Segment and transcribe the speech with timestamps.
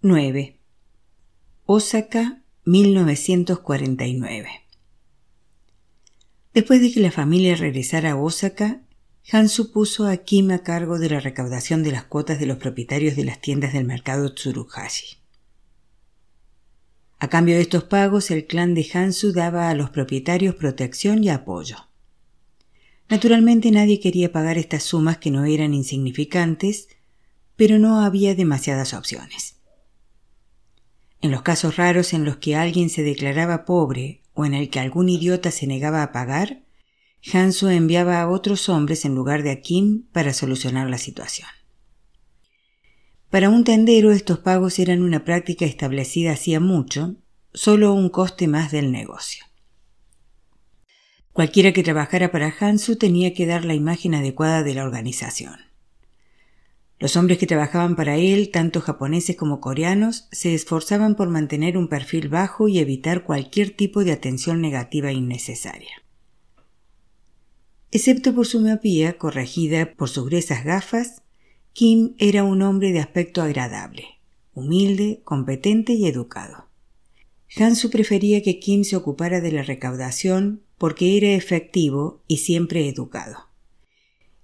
[0.00, 0.60] 9.
[1.66, 4.48] Osaka, 1949.
[6.54, 8.82] Después de que la familia regresara a Osaka,
[9.32, 13.16] Hansu puso a Kim a cargo de la recaudación de las cuotas de los propietarios
[13.16, 15.16] de las tiendas del mercado Tsuruhashi.
[17.18, 21.30] A cambio de estos pagos, el clan de Hansu daba a los propietarios protección y
[21.30, 21.88] apoyo.
[23.08, 26.88] Naturalmente nadie quería pagar estas sumas que no eran insignificantes,
[27.56, 29.57] pero no había demasiadas opciones.
[31.20, 34.78] En los casos raros en los que alguien se declaraba pobre o en el que
[34.78, 36.62] algún idiota se negaba a pagar,
[37.32, 41.48] Hansu enviaba a otros hombres en lugar de a Kim para solucionar la situación.
[43.30, 47.16] Para un tendero estos pagos eran una práctica establecida hacía mucho,
[47.52, 49.44] solo un coste más del negocio.
[51.32, 55.67] Cualquiera que trabajara para Hansu tenía que dar la imagen adecuada de la organización.
[57.00, 61.88] Los hombres que trabajaban para él, tanto japoneses como coreanos, se esforzaban por mantener un
[61.88, 66.02] perfil bajo y evitar cualquier tipo de atención negativa innecesaria.
[67.92, 71.22] Excepto por su miopía, corregida por sus gruesas gafas,
[71.72, 74.18] Kim era un hombre de aspecto agradable,
[74.52, 76.66] humilde, competente y educado.
[77.56, 83.46] Hansu prefería que Kim se ocupara de la recaudación porque era efectivo y siempre educado.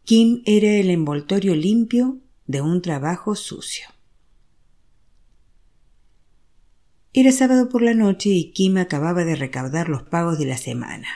[0.05, 3.87] Kim era el envoltorio limpio de un trabajo sucio.
[7.12, 11.06] Era sábado por la noche y Kim acababa de recaudar los pagos de la semana.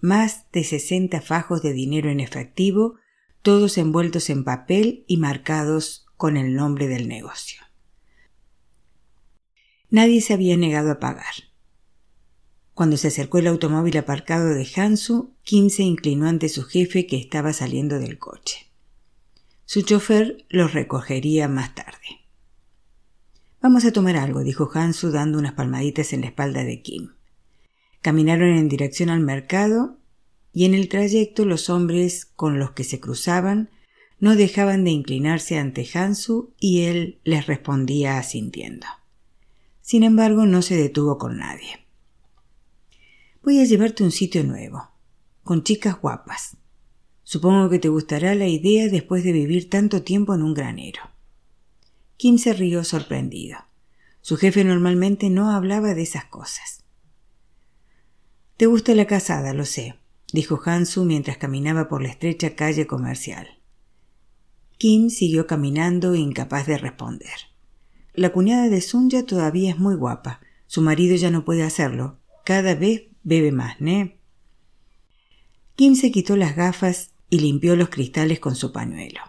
[0.00, 2.96] Más de sesenta fajos de dinero en efectivo,
[3.42, 7.60] todos envueltos en papel y marcados con el nombre del negocio.
[9.90, 11.34] Nadie se había negado a pagar.
[12.74, 17.16] Cuando se acercó el automóvil aparcado de Hansu, Kim se inclinó ante su jefe que
[17.16, 18.65] estaba saliendo del coche.
[19.68, 22.20] Su chofer los recogería más tarde.
[23.60, 27.14] Vamos a tomar algo, dijo Hansu dando unas palmaditas en la espalda de Kim.
[28.00, 29.98] Caminaron en dirección al mercado
[30.52, 33.70] y en el trayecto los hombres con los que se cruzaban
[34.20, 38.86] no dejaban de inclinarse ante Hansu y él les respondía asintiendo.
[39.80, 41.84] Sin embargo, no se detuvo con nadie.
[43.42, 44.92] Voy a llevarte a un sitio nuevo,
[45.42, 46.56] con chicas guapas,
[47.28, 51.00] Supongo que te gustará la idea después de vivir tanto tiempo en un granero.
[52.16, 53.58] Kim se rió sorprendido.
[54.20, 56.84] Su jefe normalmente no hablaba de esas cosas.
[58.56, 59.98] Te gusta la casada, lo sé,
[60.32, 63.58] dijo Hansu mientras caminaba por la estrecha calle comercial.
[64.78, 67.34] Kim siguió caminando incapaz de responder.
[68.14, 70.40] La cuñada de Sunya todavía es muy guapa.
[70.68, 72.20] Su marido ya no puede hacerlo.
[72.44, 74.20] Cada vez bebe más, ¿ne?
[75.74, 79.20] Kim se quitó las gafas y limpió los cristales con su pañuelo.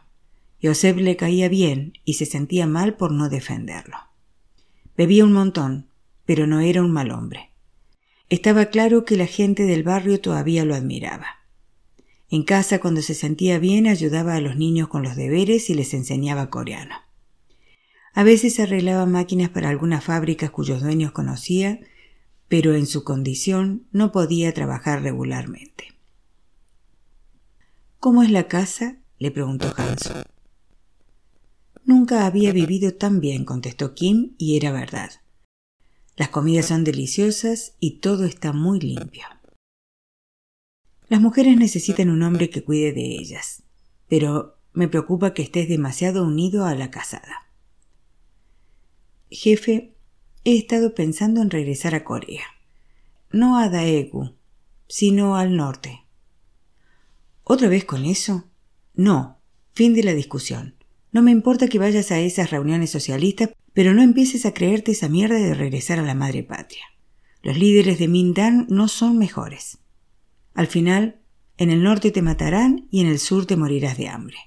[0.61, 3.97] Joseph le caía bien y se sentía mal por no defenderlo.
[4.95, 5.87] Bebía un montón,
[6.25, 7.51] pero no era un mal hombre.
[8.29, 11.27] Estaba claro que la gente del barrio todavía lo admiraba.
[12.29, 15.93] En casa, cuando se sentía bien, ayudaba a los niños con los deberes y les
[15.93, 16.95] enseñaba coreano.
[18.13, 21.79] A veces arreglaba máquinas para algunas fábricas cuyos dueños conocía,
[22.47, 25.93] pero en su condición no podía trabajar regularmente.
[27.99, 28.97] ¿Cómo es la casa?
[29.17, 30.23] le preguntó Hanso.
[31.83, 35.11] Nunca había vivido tan bien, contestó Kim, y era verdad.
[36.15, 39.25] Las comidas son deliciosas y todo está muy limpio.
[41.09, 43.63] Las mujeres necesitan un hombre que cuide de ellas,
[44.09, 47.47] pero me preocupa que estés demasiado unido a la casada.
[49.29, 49.95] Jefe,
[50.43, 52.45] he estado pensando en regresar a Corea.
[53.31, 54.35] No a Daegu,
[54.87, 56.06] sino al norte.
[57.49, 58.43] ¿Otra vez con eso?
[58.93, 59.39] No.
[59.73, 60.75] Fin de la discusión.
[61.13, 65.07] No me importa que vayas a esas reuniones socialistas, pero no empieces a creerte esa
[65.07, 66.83] mierda de regresar a la madre patria.
[67.41, 69.77] Los líderes de Mindan no son mejores.
[70.55, 71.21] Al final,
[71.57, 74.37] en el norte te matarán y en el sur te morirás de hambre.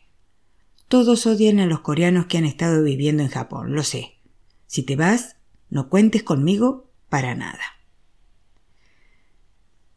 [0.87, 4.19] Todos odian a los coreanos que han estado viviendo en Japón, lo sé.
[4.67, 5.37] Si te vas,
[5.71, 7.65] no cuentes conmigo para nada.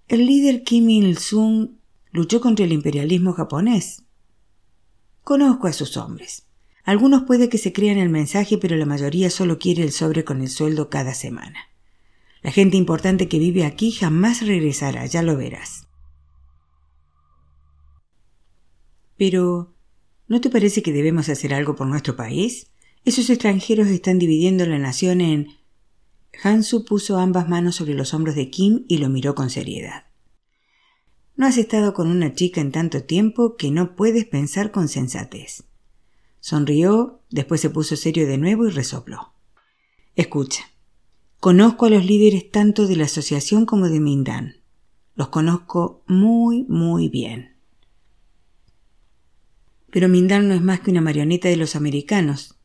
[0.07, 1.82] El líder Kim Il-sung
[2.13, 4.03] luchó contra el imperialismo japonés.
[5.23, 6.45] Conozco a sus hombres.
[6.85, 10.41] Algunos puede que se crean el mensaje, pero la mayoría solo quiere el sobre con
[10.41, 11.57] el sueldo cada semana.
[12.41, 15.87] La gente importante que vive aquí jamás regresará, ya lo verás.
[19.17, 19.73] Pero,
[20.27, 22.67] ¿no te parece que debemos hacer algo por nuestro país?
[23.05, 25.47] Esos extranjeros están dividiendo la nación en...
[26.43, 30.05] Hansu puso ambas manos sobre los hombros de Kim y lo miró con seriedad.
[31.35, 35.63] No has estado con una chica en tanto tiempo que no puedes pensar con sensatez.
[36.39, 39.33] Sonrió, después se puso serio de nuevo y resopló.
[40.15, 40.63] Escucha.
[41.39, 44.57] Conozco a los líderes tanto de la asociación como de Mindan.
[45.15, 47.55] Los conozco muy, muy bien.
[49.89, 52.57] Pero Mindan no es más que una marioneta de los americanos.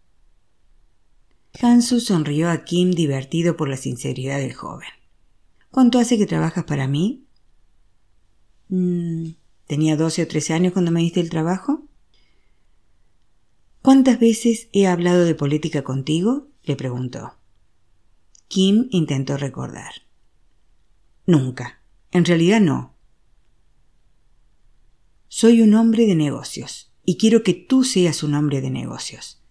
[1.61, 4.88] Hansu sonrió a Kim divertido por la sinceridad del joven.
[5.70, 7.27] ¿Cuánto hace que trabajas para mí?
[8.69, 9.31] Mm,
[9.67, 11.82] ¿Tenía doce o trece años cuando me diste el trabajo?
[13.82, 16.49] ¿Cuántas veces he hablado de política contigo?
[16.65, 17.35] le preguntó.
[18.49, 19.93] Kim intentó recordar.
[21.26, 21.82] Nunca.
[22.11, 22.94] En realidad no.
[25.29, 29.43] Soy un hombre de negocios y quiero que tú seas un hombre de negocios.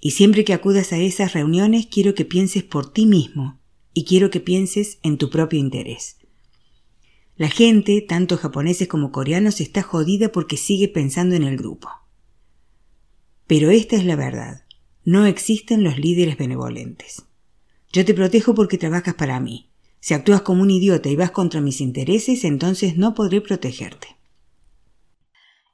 [0.00, 3.58] Y siempre que acudas a esas reuniones quiero que pienses por ti mismo
[3.94, 6.17] y quiero que pienses en tu propio interés.
[7.38, 11.88] La gente, tanto japoneses como coreanos, está jodida porque sigue pensando en el grupo.
[13.46, 14.64] Pero esta es la verdad.
[15.04, 17.22] No existen los líderes benevolentes.
[17.92, 19.70] Yo te protejo porque trabajas para mí.
[20.00, 24.16] Si actúas como un idiota y vas contra mis intereses, entonces no podré protegerte.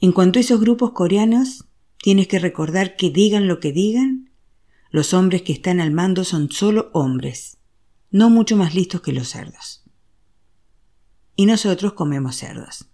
[0.00, 1.64] En cuanto a esos grupos coreanos,
[1.96, 4.30] tienes que recordar que digan lo que digan,
[4.90, 7.56] los hombres que están al mando son solo hombres,
[8.10, 9.83] no mucho más listos que los cerdos
[11.36, 12.86] y nosotros comemos cerdos.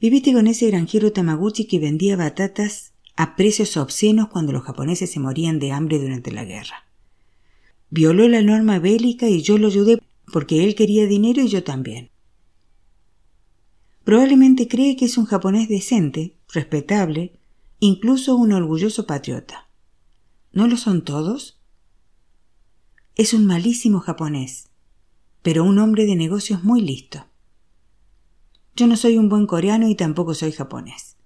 [0.00, 5.20] Viviste con ese granjero Tamaguchi que vendía batatas a precios obscenos cuando los japoneses se
[5.20, 6.84] morían de hambre durante la guerra.
[7.90, 10.02] Violó la norma bélica y yo lo ayudé
[10.32, 12.10] porque él quería dinero y yo también.
[14.04, 17.32] Probablemente cree que es un japonés decente, respetable,
[17.80, 19.68] incluso un orgulloso patriota.
[20.52, 21.58] ¿No lo son todos?
[23.16, 24.68] Es un malísimo japonés,
[25.42, 27.26] pero un hombre de negocios muy listo.
[28.76, 31.16] Yo no soy un buen coreano y tampoco soy japonés.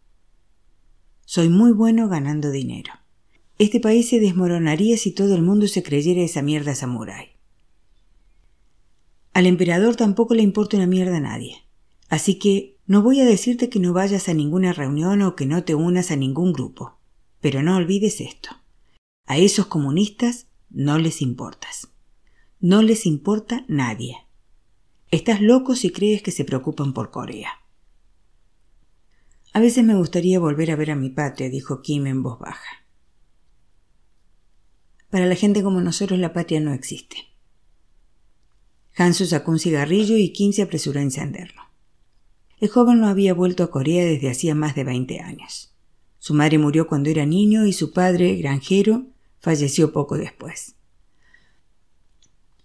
[1.24, 2.92] Soy muy bueno ganando dinero.
[3.58, 7.28] Este país se desmoronaría si todo el mundo se creyera esa mierda samurái.
[9.32, 11.56] Al emperador tampoco le importa una mierda a nadie.
[12.10, 15.64] Así que no voy a decirte que no vayas a ninguna reunión o que no
[15.64, 16.98] te unas a ningún grupo.
[17.40, 18.50] Pero no olvides esto.
[19.26, 21.88] A esos comunistas no les importas.
[22.60, 24.27] No les importa nadie.
[25.10, 27.50] Estás loco si crees que se preocupan por Corea.
[29.54, 32.84] A veces me gustaría volver a ver a mi patria, dijo Kim en voz baja.
[35.08, 37.16] Para la gente como nosotros la patria no existe.
[38.96, 41.62] Hansu sacó un cigarrillo y Kim se apresuró a encenderlo.
[42.60, 45.74] El joven no había vuelto a Corea desde hacía más de veinte años.
[46.18, 49.06] Su madre murió cuando era niño y su padre, granjero,
[49.38, 50.74] falleció poco después.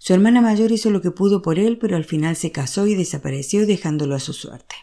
[0.04, 2.94] Su hermana mayor hizo lo que pudo por él, pero al final se casó y
[2.94, 4.76] desapareció dejándolo a su suerte.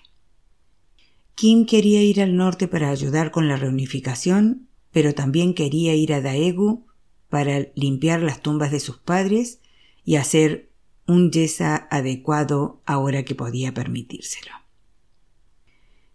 [1.35, 6.23] Kim quería ir al norte para ayudar con la reunificación, pero también quería ir a
[6.23, 6.87] Daegu
[7.29, 9.61] para limpiar las tumbas de sus padres
[10.07, 10.71] y hacer
[11.07, 14.55] un yesa adecuado ahora que podía permitírselo.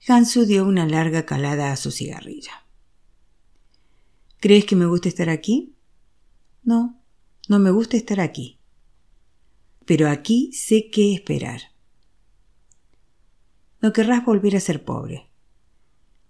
[0.07, 2.65] Hansu dio una larga calada a su cigarrilla.
[4.39, 5.75] ¿Crees que me gusta estar aquí?
[6.63, 6.99] No,
[7.47, 8.54] no me gusta estar aquí
[9.85, 11.61] pero aquí sé qué esperar.
[13.81, 15.29] No querrás volver a ser pobre.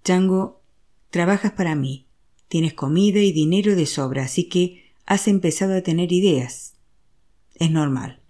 [0.03, 0.61] Chango,
[1.09, 2.07] trabajas para mí,
[2.47, 6.75] tienes comida y dinero de sobra, así que has empezado a tener ideas.
[7.55, 8.21] Es normal.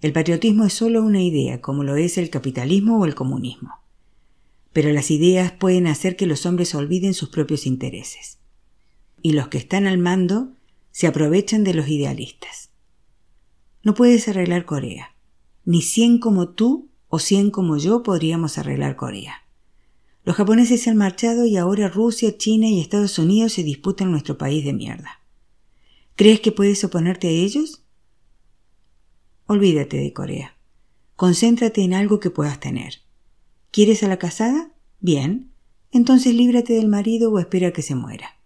[0.00, 3.82] El patriotismo es solo una idea, como lo es el capitalismo o el comunismo.
[4.72, 8.38] Pero las ideas pueden hacer que los hombres olviden sus propios intereses.
[9.20, 10.56] Y los que están al mando
[10.90, 12.71] se aprovechan de los idealistas.
[13.82, 15.14] No puedes arreglar Corea.
[15.64, 19.42] Ni cien como tú o cien como yo podríamos arreglar Corea.
[20.24, 24.38] Los japoneses se han marchado y ahora Rusia, China y Estados Unidos se disputan nuestro
[24.38, 25.20] país de mierda.
[26.14, 27.82] ¿Crees que puedes oponerte a ellos?
[29.46, 30.56] Olvídate de Corea.
[31.16, 33.02] Concéntrate en algo que puedas tener.
[33.70, 34.72] ¿Quieres a la casada?
[35.00, 35.52] Bien.
[35.90, 38.38] Entonces líbrate del marido o espera que se muera.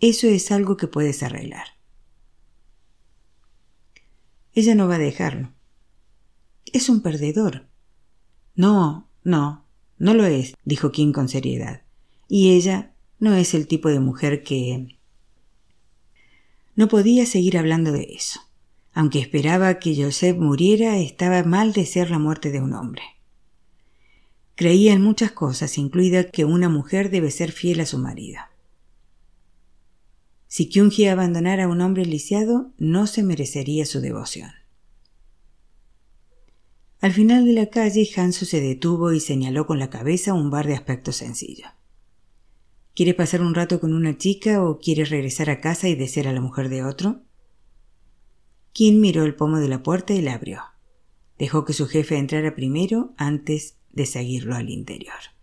[0.00, 1.73] Eso es algo que puedes arreglar.
[4.54, 5.52] Ella no va a dejarlo.
[6.72, 7.66] Es un perdedor.
[8.54, 9.66] No, no,
[9.98, 11.82] no lo es, dijo Kim con seriedad.
[12.28, 14.98] Y ella no es el tipo de mujer que...
[16.76, 18.40] No podía seguir hablando de eso.
[18.92, 23.02] Aunque esperaba que Joseph muriera, estaba mal de ser la muerte de un hombre.
[24.54, 28.40] Creía en muchas cosas, incluida que una mujer debe ser fiel a su marido.
[30.46, 34.50] Si Kyung-hee abandonara a un hombre lisiado, no se merecería su devoción.
[37.00, 40.66] Al final de la calle, Hansu se detuvo y señaló con la cabeza un bar
[40.66, 41.66] de aspecto sencillo.
[42.94, 46.32] ¿Quieres pasar un rato con una chica o quieres regresar a casa y desear a
[46.32, 47.22] la mujer de otro?
[48.72, 50.62] Kim miró el pomo de la puerta y la abrió.
[51.38, 55.33] Dejó que su jefe entrara primero antes de seguirlo al interior.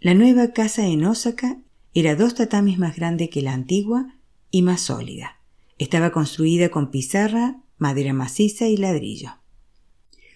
[0.00, 1.58] La nueva casa en Osaka
[1.92, 4.14] era dos tatamis más grande que la antigua
[4.48, 5.40] y más sólida.
[5.76, 9.30] Estaba construida con pizarra, madera maciza y ladrillo.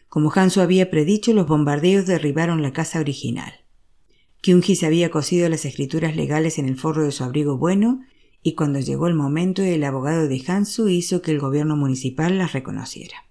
[0.08, 3.52] Como Hansu había predicho, los bombardeos derribaron la casa original.
[4.40, 8.00] Kyunji se había cosido las escrituras legales en el forro de su abrigo bueno
[8.42, 12.52] y cuando llegó el momento el abogado de Hansu hizo que el gobierno municipal las
[12.52, 13.28] reconociera.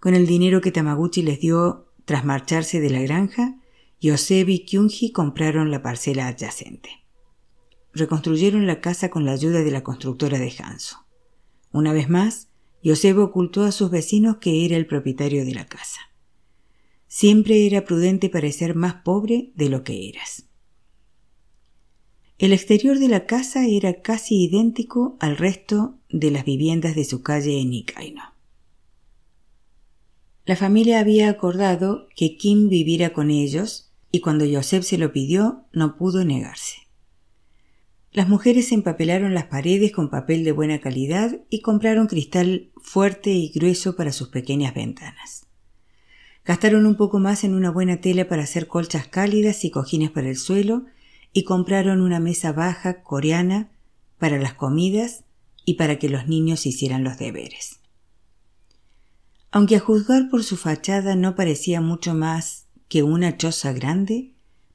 [0.00, 3.60] Con el dinero que Tamaguchi les dio tras marcharse de la granja,
[4.00, 6.90] Yosebi y Kyunji compraron la parcela adyacente.
[7.92, 10.96] Reconstruyeron la casa con la ayuda de la constructora de Hansu.
[11.72, 12.48] Una vez más,
[12.82, 16.00] Yosebe ocultó a sus vecinos que era el propietario de la casa.
[17.08, 20.44] Siempre era prudente parecer más pobre de lo que eras.
[22.38, 27.22] El exterior de la casa era casi idéntico al resto de las viviendas de su
[27.22, 28.22] calle en Ikaino.
[30.44, 35.64] La familia había acordado que Kim viviera con ellos y cuando Joseph se lo pidió
[35.72, 36.88] no pudo negarse.
[38.10, 43.50] Las mujeres empapelaron las paredes con papel de buena calidad y compraron cristal fuerte y
[43.50, 45.46] grueso para sus pequeñas ventanas.
[46.44, 50.30] Gastaron un poco más en una buena tela para hacer colchas cálidas y cojines para
[50.30, 50.86] el suelo
[51.34, 53.70] y compraron una mesa baja coreana
[54.18, 55.24] para las comidas
[55.66, 57.80] y para que los niños hicieran los deberes.
[59.50, 64.32] Aunque a juzgar por su fachada no parecía mucho más que una choza grande,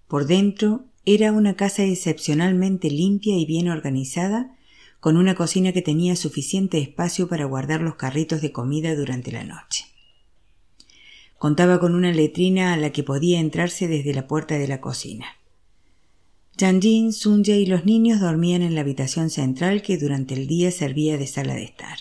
[0.08, 4.56] por dentro era una casa excepcionalmente limpia y bien organizada,
[5.00, 9.44] con una cocina que tenía suficiente espacio para guardar los carritos de comida durante la
[9.44, 9.86] noche.
[11.38, 15.26] Contaba con una letrina a la que podía entrarse desde la puerta de la cocina.
[16.58, 21.18] Janjin, Sunja y los niños dormían en la habitación central que durante el día servía
[21.18, 21.98] de sala de estar.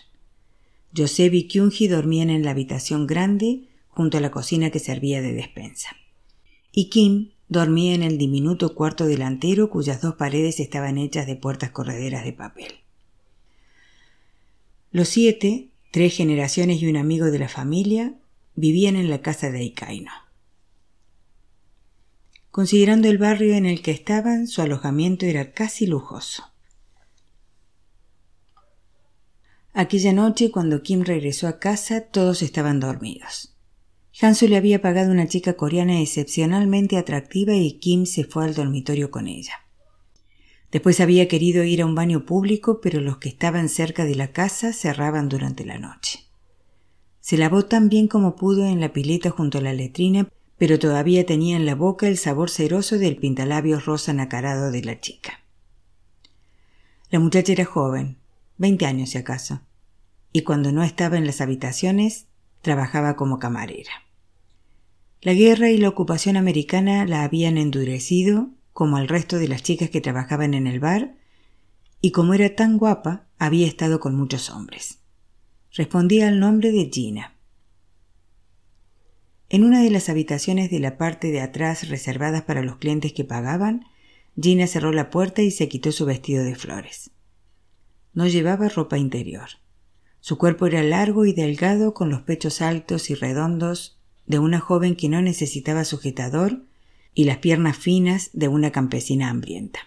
[0.97, 5.33] Joseph y Kyunji dormían en la habitación grande junto a la cocina que servía de
[5.33, 5.97] despensa.
[6.73, 11.71] Y Kim dormía en el diminuto cuarto delantero cuyas dos paredes estaban hechas de puertas
[11.71, 12.73] correderas de papel.
[14.91, 18.15] Los siete, tres generaciones y un amigo de la familia,
[18.55, 20.11] vivían en la casa de Ikaino.
[22.51, 26.45] Considerando el barrio en el que estaban, su alojamiento era casi lujoso.
[29.73, 33.52] Aquella noche, cuando Kim regresó a casa, todos estaban dormidos.
[34.21, 39.11] Hansu le había pagado una chica coreana excepcionalmente atractiva y Kim se fue al dormitorio
[39.11, 39.55] con ella.
[40.71, 44.33] Después había querido ir a un baño público, pero los que estaban cerca de la
[44.33, 46.21] casa cerraban durante la noche.
[47.21, 50.29] Se lavó tan bien como pudo en la pileta junto a la letrina,
[50.59, 55.01] pero todavía tenía en la boca el sabor ceroso del pintalabios rosa nacarado de la
[55.01, 55.41] chica.
[57.11, 58.19] La muchacha era joven,
[58.57, 59.61] veinte años si acaso,
[60.33, 62.29] y cuando no estaba en las habitaciones
[62.63, 63.93] trabajaba como camarera.
[65.21, 69.91] La guerra y la ocupación americana la habían endurecido, como al resto de las chicas
[69.91, 71.15] que trabajaban en el bar,
[72.01, 75.03] y como era tan guapa, había estado con muchos hombres
[75.73, 77.35] respondía al nombre de Gina.
[79.49, 83.25] En una de las habitaciones de la parte de atrás reservadas para los clientes que
[83.25, 83.87] pagaban,
[84.41, 87.11] Gina cerró la puerta y se quitó su vestido de flores.
[88.15, 89.49] No llevaba ropa interior.
[90.23, 94.95] Su cuerpo era largo y delgado con los pechos altos y redondos de una joven
[94.95, 96.63] que no necesitaba sujetador
[97.13, 99.81] y las piernas finas de una campesina hambrienta.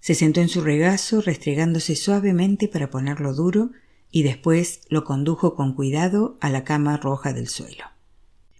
[0.00, 3.70] Se sentó en su regazo restregándose suavemente para ponerlo duro
[4.10, 7.84] y después lo condujo con cuidado a la cama roja del suelo.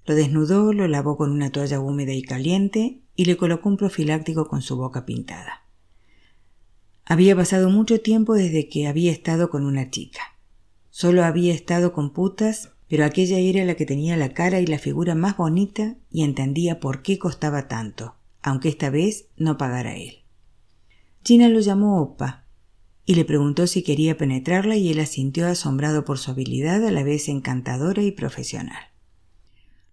[0.07, 4.49] Lo desnudó, lo lavó con una toalla húmeda y caliente y le colocó un profiláctico
[4.49, 5.65] con su boca pintada.
[7.11, 10.21] Había pasado mucho tiempo desde que había estado con una chica.
[10.91, 14.79] Solo había estado con putas, pero aquella era la que tenía la cara y la
[14.79, 20.19] figura más bonita y entendía por qué costaba tanto, aunque esta vez no pagara él.
[21.25, 22.45] Gina lo llamó Opa
[23.05, 27.03] y le preguntó si quería penetrarla y él asintió asombrado por su habilidad a la
[27.03, 28.85] vez encantadora y profesional.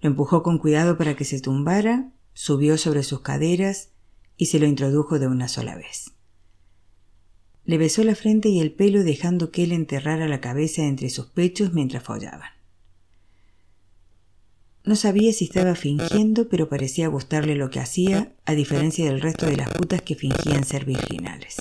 [0.02, 3.90] Lo empujó con cuidado para que se tumbara, subió sobre sus caderas
[4.38, 6.12] y se lo introdujo de una sola vez.
[7.68, 11.28] Le besó la frente y el pelo dejando que él enterrara la cabeza entre sus
[11.28, 12.50] pechos mientras follaban.
[14.86, 19.46] No sabía si estaba fingiendo, pero parecía gustarle lo que hacía, a diferencia del resto
[19.48, 21.58] de las putas que fingían ser virginales.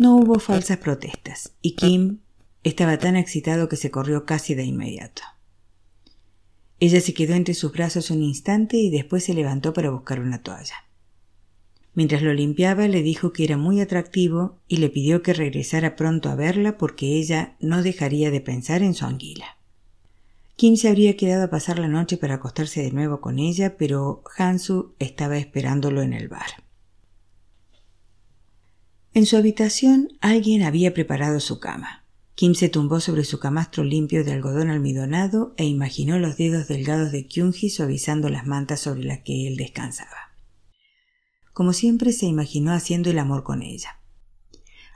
[0.00, 2.18] No hubo falsas protestas, y Kim
[2.64, 5.22] estaba tan excitado que se corrió casi de inmediato.
[6.80, 10.42] Ella se quedó entre sus brazos un instante y después se levantó para buscar una
[10.42, 10.74] toalla.
[11.94, 16.28] Mientras lo limpiaba le dijo que era muy atractivo y le pidió que regresara pronto
[16.28, 19.56] a verla porque ella no dejaría de pensar en su anguila.
[20.56, 24.22] Kim se habría quedado a pasar la noche para acostarse de nuevo con ella, pero
[24.36, 26.64] Hansu estaba esperándolo en el bar.
[29.14, 32.04] En su habitación alguien había preparado su cama.
[32.34, 37.12] Kim se tumbó sobre su camastro limpio de algodón almidonado e imaginó los dedos delgados
[37.12, 40.23] de Kyunji suavizando las mantas sobre las que él descansaba.
[41.54, 44.00] Como siempre se imaginó haciendo el amor con ella.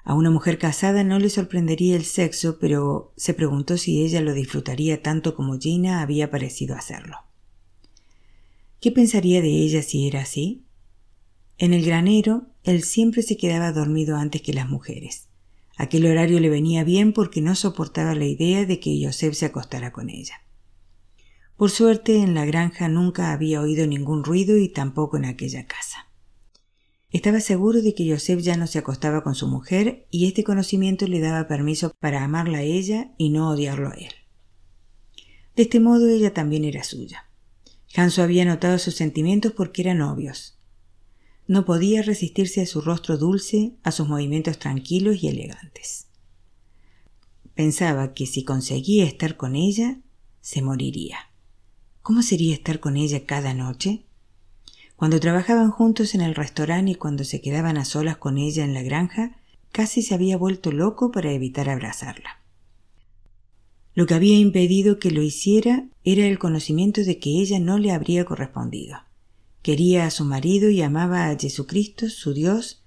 [0.04, 4.34] A una mujer casada no le sorprendería el sexo, pero se preguntó si ella lo
[4.34, 7.16] disfrutaría tanto como Gina había parecido hacerlo.
[8.80, 10.66] ¿Qué pensaría de ella si era así?
[11.58, 15.28] En el granero, él siempre se quedaba dormido antes que las mujeres.
[15.76, 19.92] Aquel horario le venía bien porque no soportaba la idea de que Joseph se acostara
[19.92, 20.42] con ella.
[21.56, 26.07] Por suerte, en la granja nunca había oído ningún ruido y tampoco en aquella casa.
[27.10, 31.06] Estaba seguro de que Joseph ya no se acostaba con su mujer y este conocimiento
[31.06, 34.12] le daba permiso para amarla a ella y no odiarlo a él.
[35.56, 37.30] De este modo ella también era suya.
[37.96, 40.58] Hanso había notado sus sentimientos porque eran obvios.
[41.46, 46.08] No podía resistirse a su rostro dulce, a sus movimientos tranquilos y elegantes.
[47.54, 49.98] Pensaba que si conseguía estar con ella,
[50.42, 51.18] se moriría.
[52.02, 54.04] ¿Cómo sería estar con ella cada noche?
[54.98, 58.74] Cuando trabajaban juntos en el restaurante y cuando se quedaban a solas con ella en
[58.74, 59.38] la granja,
[59.70, 62.40] casi se había vuelto loco para evitar abrazarla.
[63.94, 67.92] Lo que había impedido que lo hiciera era el conocimiento de que ella no le
[67.92, 68.98] habría correspondido.
[69.62, 72.82] Quería a su marido y amaba a Jesucristo, su Dios,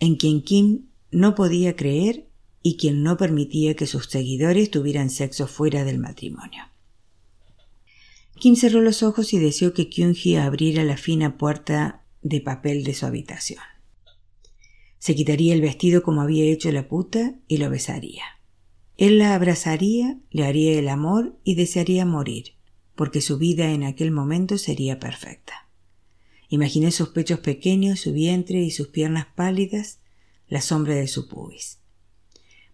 [0.00, 2.26] en quien Kim no podía creer
[2.64, 6.71] y quien no permitía que sus seguidores tuvieran sexo fuera del matrimonio.
[8.38, 12.94] Kim cerró los ojos y deseó que Kyunji abriera la fina puerta de papel de
[12.94, 13.60] su habitación.
[14.98, 18.22] Se quitaría el vestido como había hecho la puta y lo besaría.
[18.96, 22.54] Él la abrazaría, le haría el amor y desearía morir,
[22.94, 25.68] porque su vida en aquel momento sería perfecta.
[26.48, 30.00] Imaginé sus pechos pequeños, su vientre y sus piernas pálidas,
[30.46, 31.80] la sombra de su pubis.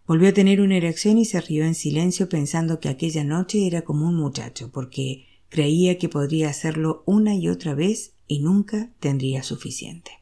[0.06, 3.82] Volvió a tener una erección y se rió en silencio pensando que aquella noche era
[3.82, 9.42] como un muchacho, porque creía que podría hacerlo una y otra vez y nunca tendría
[9.42, 10.12] suficiente.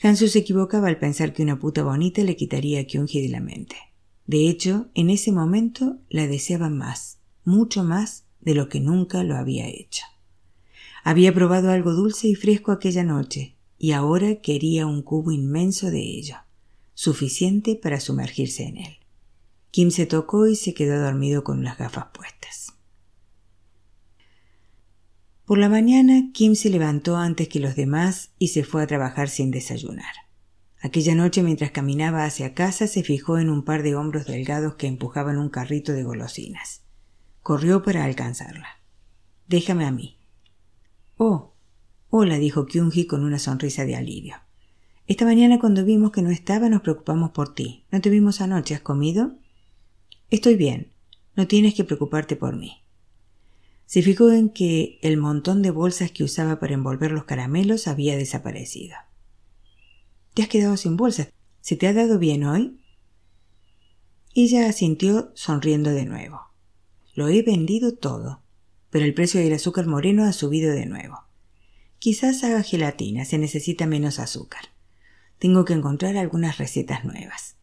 [0.00, 3.40] Hansu se equivocaba al pensar que una puta bonita le quitaría a Kyunji de la
[3.40, 3.76] mente.
[4.26, 9.36] De hecho, en ese momento la deseaba más, mucho más de lo que nunca lo
[9.36, 10.04] había hecho.
[11.02, 16.00] Había probado algo dulce y fresco aquella noche, y ahora quería un cubo inmenso de
[16.00, 16.36] ello,
[16.94, 18.98] suficiente para sumergirse en él.
[19.70, 22.57] Kim se tocó y se quedó dormido con las gafas puestas.
[25.48, 29.30] Por la mañana, Kim se levantó antes que los demás y se fue a trabajar
[29.30, 30.12] sin desayunar.
[30.82, 34.86] Aquella noche, mientras caminaba hacia casa, se fijó en un par de hombros delgados que
[34.86, 36.82] empujaban un carrito de golosinas.
[37.42, 38.68] Corrió para alcanzarla.
[39.46, 40.18] Déjame a mí.
[41.16, 41.54] Oh.
[42.10, 44.36] Hola, dijo Kyunji con una sonrisa de alivio.
[45.06, 47.86] Esta mañana cuando vimos que no estaba nos preocupamos por ti.
[47.90, 48.74] ¿No te vimos anoche?
[48.74, 49.38] ¿Has comido?
[50.28, 50.92] Estoy bien.
[51.36, 52.82] No tienes que preocuparte por mí.
[53.88, 58.16] Se fijó en que el montón de bolsas que usaba para envolver los caramelos había
[58.16, 58.94] desaparecido.
[60.34, 61.32] Te has quedado sin bolsas.
[61.60, 62.78] ¿Se te ha dado bien hoy?
[64.34, 66.42] Ella asintió sonriendo de nuevo.
[67.14, 68.44] Lo he vendido todo
[68.90, 71.24] pero el precio del azúcar moreno ha subido de nuevo.
[71.98, 74.62] Quizás haga gelatina, se necesita menos azúcar.
[75.38, 77.56] Tengo que encontrar algunas recetas nuevas.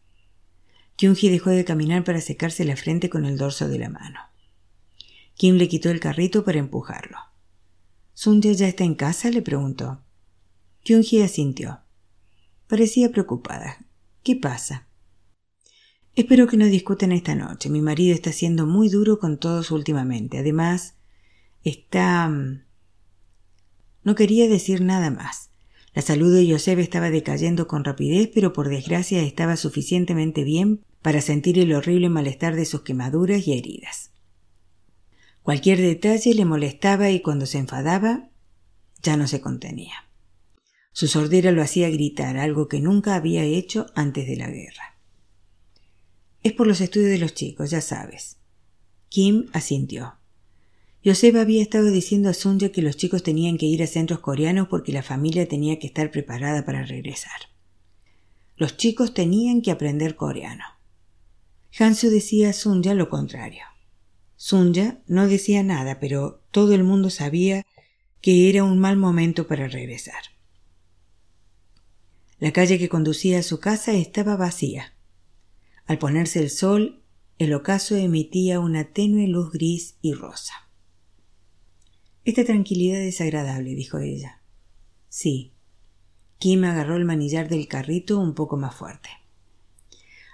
[0.96, 4.20] Kyunji dejó de caminar para secarse la frente con el dorso de la mano.
[5.36, 7.18] Kim le quitó el carrito para empujarlo.
[8.12, 9.30] ¿Sunja ya está en casa?
[9.30, 10.02] le preguntó.
[10.82, 11.80] Kyunji asintió.
[12.66, 13.86] Parecía preocupada.
[14.22, 14.88] ¿Qué pasa?
[16.14, 17.70] Espero que no discutan esta noche.
[17.70, 20.38] Mi marido está siendo muy duro con todos últimamente.
[20.38, 20.96] Además,
[21.66, 22.28] Está...
[22.28, 22.62] Mm,
[24.04, 25.50] no quería decir nada más.
[25.94, 31.20] La salud de Joseph estaba decayendo con rapidez, pero por desgracia estaba suficientemente bien para
[31.20, 34.12] sentir el horrible malestar de sus quemaduras y heridas.
[35.46, 38.30] Cualquier detalle le molestaba y cuando se enfadaba
[39.00, 39.94] ya no se contenía.
[40.90, 44.98] Su sordera lo hacía gritar, algo que nunca había hecho antes de la guerra.
[46.42, 48.38] Es por los estudios de los chicos, ya sabes.
[49.08, 50.16] Kim asintió.
[51.04, 54.66] Joseph había estado diciendo a Sunja que los chicos tenían que ir a centros coreanos
[54.66, 57.52] porque la familia tenía que estar preparada para regresar.
[58.56, 60.64] Los chicos tenían que aprender coreano.
[61.78, 63.62] Hansu decía a Sunja lo contrario.
[64.36, 67.66] Sunja no decía nada, pero todo el mundo sabía
[68.20, 70.22] que era un mal momento para regresar.
[72.38, 74.94] La calle que conducía a su casa estaba vacía.
[75.86, 77.02] Al ponerse el sol,
[77.38, 80.54] el ocaso emitía una tenue luz gris y rosa.
[82.24, 84.42] Esta tranquilidad es agradable, dijo ella.
[85.08, 85.52] Sí.
[86.38, 89.08] Kim agarró el manillar del carrito un poco más fuerte.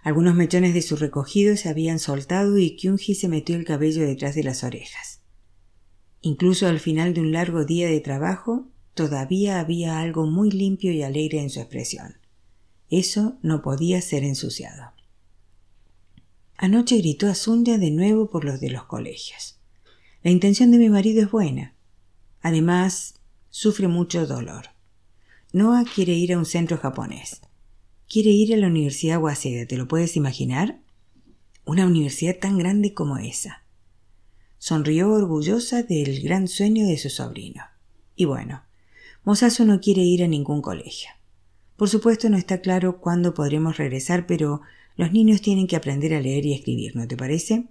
[0.02, 4.34] Algunos mechones de su recogido se habían soltado y Kyunji se metió el cabello detrás
[4.34, 5.20] de las orejas.
[6.20, 11.02] Incluso al final de un largo día de trabajo, todavía había algo muy limpio y
[11.02, 12.16] alegre en su expresión.
[12.90, 14.92] Eso no podía ser ensuciado.
[16.56, 19.58] Anoche gritó a Sunya de nuevo por los de los colegios.
[20.22, 21.74] La intención de mi marido es buena.
[22.40, 23.14] Además,
[23.50, 24.66] sufre mucho dolor.
[25.52, 27.40] Noah quiere ir a un centro japonés.
[28.12, 30.82] Quiere ir a la Universidad Waseda, ¿te lo puedes imaginar?
[31.64, 33.62] Una universidad tan grande como esa.
[34.58, 37.62] Sonrió orgullosa del gran sueño de su sobrino.
[38.14, 38.64] Y bueno,
[39.24, 41.08] Mosasu no quiere ir a ningún colegio.
[41.78, 44.60] Por supuesto no está claro cuándo podremos regresar, pero
[44.94, 47.70] los niños tienen que aprender a leer y escribir, ¿no te parece?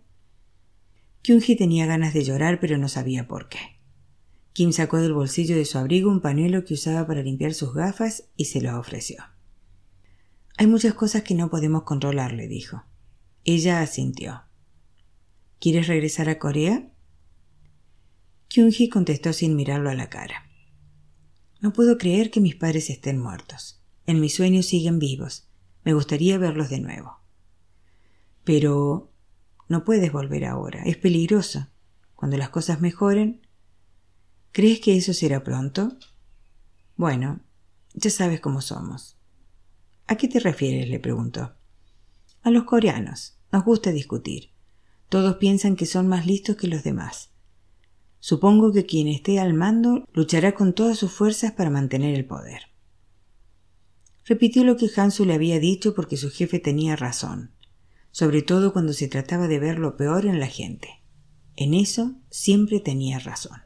[1.21, 3.59] Kyunji tenía ganas de llorar, pero no sabía por qué.
[4.53, 8.23] Kim sacó del bolsillo de su abrigo un pañuelo que usaba para limpiar sus gafas
[8.35, 9.23] y se lo ofreció.
[10.61, 12.83] Hay muchas cosas que no podemos controlar, le dijo.
[13.45, 14.43] Ella asintió.
[15.59, 16.93] ¿Quieres regresar a Corea?
[18.47, 20.47] Kyunji contestó sin mirarlo a la cara.
[21.61, 23.81] No puedo creer que mis padres estén muertos.
[24.05, 25.49] En mis sueños siguen vivos.
[25.83, 27.17] Me gustaría verlos de nuevo.
[28.43, 29.11] Pero
[29.67, 30.83] no puedes volver ahora.
[30.83, 31.69] Es peligroso.
[32.13, 33.47] Cuando las cosas mejoren.
[34.51, 35.97] ¿Crees que eso será pronto?
[36.97, 37.39] Bueno,
[37.95, 39.17] ya sabes cómo somos.
[40.11, 40.89] ¿A qué te refieres?
[40.89, 41.53] le preguntó.
[42.41, 43.37] A los coreanos.
[43.49, 44.49] Nos gusta discutir.
[45.07, 47.29] Todos piensan que son más listos que los demás.
[48.19, 52.63] Supongo que quien esté al mando luchará con todas sus fuerzas para mantener el poder.
[54.25, 57.55] Repitió lo que Hansu le había dicho porque su jefe tenía razón,
[58.11, 60.89] sobre todo cuando se trataba de ver lo peor en la gente.
[61.55, 63.61] En eso siempre tenía razón.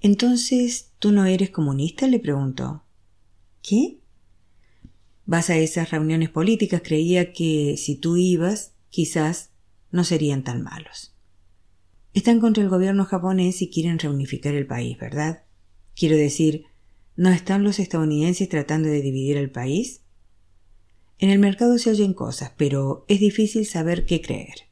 [0.00, 2.06] Entonces, ¿tú no eres comunista?
[2.08, 2.84] le preguntó.
[3.62, 4.01] ¿Qué?
[5.24, 9.50] Vas a esas reuniones políticas, creía que si tú ibas, quizás
[9.90, 11.14] no serían tan malos.
[12.14, 15.44] Están contra el gobierno japonés y quieren reunificar el país, ¿verdad?
[15.94, 16.64] Quiero decir,
[17.16, 20.02] ¿no están los estadounidenses tratando de dividir el país?
[21.18, 24.68] En el mercado se oyen cosas, pero es difícil saber qué creer.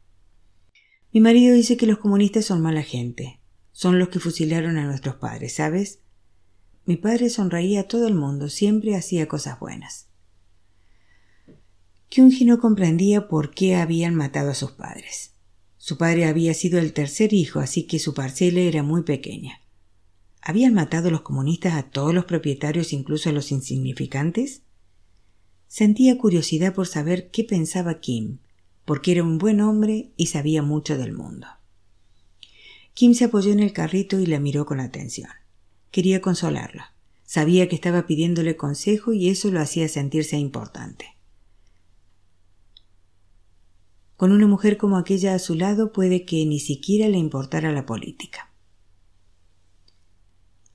[1.13, 3.41] Mi marido dice que los comunistas son mala gente.
[3.73, 6.01] Son los que fusilaron a nuestros padres, ¿sabes?
[6.85, 10.10] Mi padre sonreía a todo el mundo, siempre hacía cosas buenas.
[12.11, 15.31] Kyunji no comprendía por qué habían matado a sus padres.
[15.77, 19.61] Su padre había sido el tercer hijo, así que su parcela era muy pequeña.
[20.43, 24.63] ¿Habían matado los comunistas a todos los propietarios, incluso a los insignificantes?
[25.69, 28.39] Sentía curiosidad por saber qué pensaba Kim,
[28.85, 31.47] porque era un buen hombre y sabía mucho del mundo.
[32.93, 35.31] Kim se apoyó en el carrito y la miró con atención.
[35.93, 36.93] Quería consolarla.
[37.23, 41.20] Sabía que estaba pidiéndole consejo y eso lo hacía sentirse importante.
[44.21, 47.87] Con una mujer como aquella a su lado puede que ni siquiera le importara la
[47.87, 48.53] política.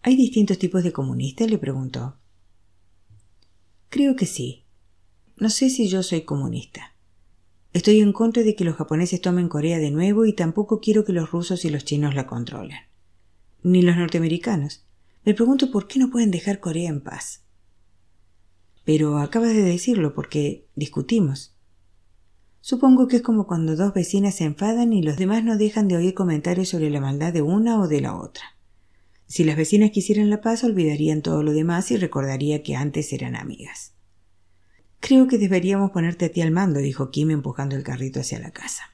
[0.01, 1.51] ¿Hay distintos tipos de comunistas?
[1.51, 2.17] le preguntó.
[3.89, 4.63] Creo que sí.
[5.37, 6.95] No sé si yo soy comunista.
[7.71, 11.13] Estoy en contra de que los japoneses tomen Corea de nuevo y tampoco quiero que
[11.13, 12.79] los rusos y los chinos la controlen.
[13.61, 14.87] Ni los norteamericanos.
[15.23, 17.43] Me pregunto por qué no pueden dejar Corea en paz.
[18.85, 21.54] Pero acabas de decirlo porque discutimos.
[22.67, 25.97] Supongo que es como cuando dos vecinas se enfadan y los demás no dejan de
[25.97, 28.57] oír comentarios sobre la maldad de una o de la otra.
[29.27, 33.35] Si las vecinas quisieran la paz, olvidarían todo lo demás y recordaría que antes eran
[33.35, 33.93] amigas.
[34.99, 38.49] Creo que deberíamos ponerte a ti al mando, dijo Kim empujando el carrito hacia la
[38.49, 38.85] casa.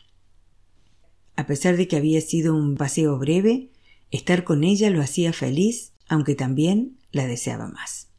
[1.38, 3.72] A pesar de que había sido un paseo breve,
[4.10, 8.11] estar con ella lo hacía feliz, aunque también la deseaba más.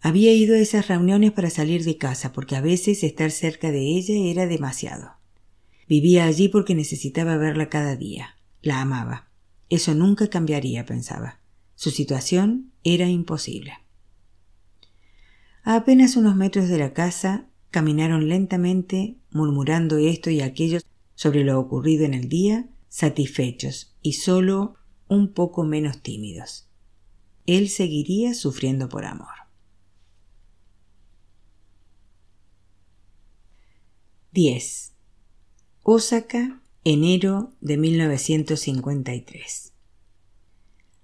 [0.00, 3.80] Había ido a esas reuniones para salir de casa, porque a veces estar cerca de
[3.80, 5.12] ella era demasiado.
[5.88, 8.36] Vivía allí porque necesitaba verla cada día.
[8.62, 9.28] La amaba.
[9.70, 11.40] Eso nunca cambiaría, pensaba.
[11.74, 13.72] Su situación era imposible.
[15.64, 20.80] A apenas unos metros de la casa, caminaron lentamente, murmurando esto y aquello
[21.14, 24.76] sobre lo ocurrido en el día, satisfechos y solo
[25.08, 26.68] un poco menos tímidos.
[27.46, 29.47] Él seguiría sufriendo por amor.
[34.40, 34.94] 10.
[35.82, 39.72] Osaka, enero de 1953.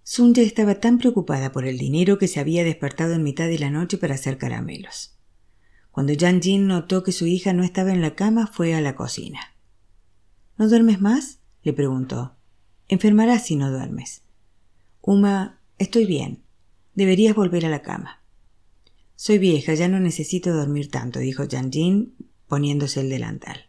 [0.04, 3.70] Sunja estaba tan preocupada por el dinero que se había despertado en mitad de la
[3.70, 5.18] noche para hacer caramelos.
[5.90, 8.94] Cuando Yang Jin notó que su hija no estaba en la cama, fue a la
[8.94, 9.40] cocina.
[10.56, 11.40] ¿No duermes más?
[11.64, 12.36] le preguntó.
[12.86, 14.22] Enfermarás si no duermes.
[15.00, 16.44] Uma, estoy bien.
[16.94, 18.22] Deberías volver a la cama.
[19.16, 22.14] Soy vieja, ya no necesito dormir tanto, dijo Yang Jin,
[22.48, 23.66] poniéndose el delantal.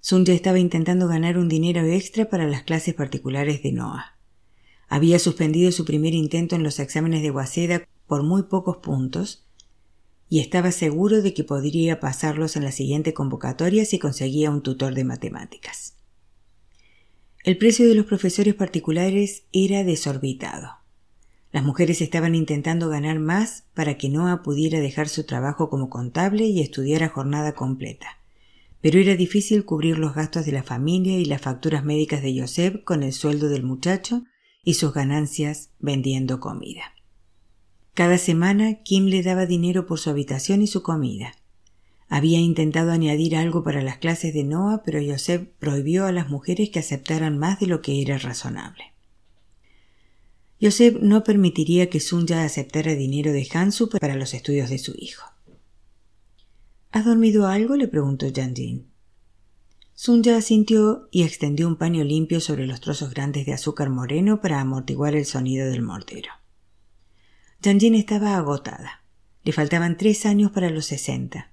[0.00, 4.18] Sun estaba intentando ganar un dinero extra para las clases particulares de Noah.
[4.88, 9.46] Había suspendido su primer intento en los exámenes de Waseda por muy pocos puntos
[10.28, 14.94] y estaba seguro de que podría pasarlos en la siguiente convocatoria si conseguía un tutor
[14.94, 15.96] de matemáticas.
[17.44, 20.83] El precio de los profesores particulares era desorbitado.
[21.54, 26.46] Las mujeres estaban intentando ganar más para que Noah pudiera dejar su trabajo como contable
[26.46, 28.18] y estudiar a jornada completa.
[28.80, 32.82] Pero era difícil cubrir los gastos de la familia y las facturas médicas de Joseph
[32.82, 34.24] con el sueldo del muchacho
[34.64, 36.92] y sus ganancias vendiendo comida.
[37.94, 41.36] Cada semana Kim le daba dinero por su habitación y su comida.
[42.08, 46.70] Había intentado añadir algo para las clases de Noah, pero Joseph prohibió a las mujeres
[46.70, 48.93] que aceptaran más de lo que era razonable.
[50.64, 55.30] Joseph no permitiría que Sunja aceptara dinero de Hansu para los estudios de su hijo.
[56.90, 57.76] ¿Has dormido algo?
[57.76, 58.86] le preguntó Janjin.
[59.92, 64.58] Sunja asintió y extendió un paño limpio sobre los trozos grandes de azúcar moreno para
[64.58, 66.30] amortiguar el sonido del mortero.
[67.62, 69.04] Janjin estaba agotada.
[69.42, 71.52] Le faltaban tres años para los sesenta.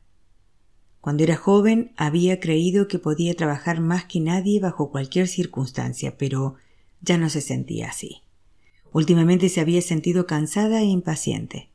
[1.02, 6.56] Cuando era joven había creído que podía trabajar más que nadie bajo cualquier circunstancia, pero
[7.02, 8.22] ya no se sentía así.
[8.92, 11.70] Últimamente se había sentido cansada e impaciente.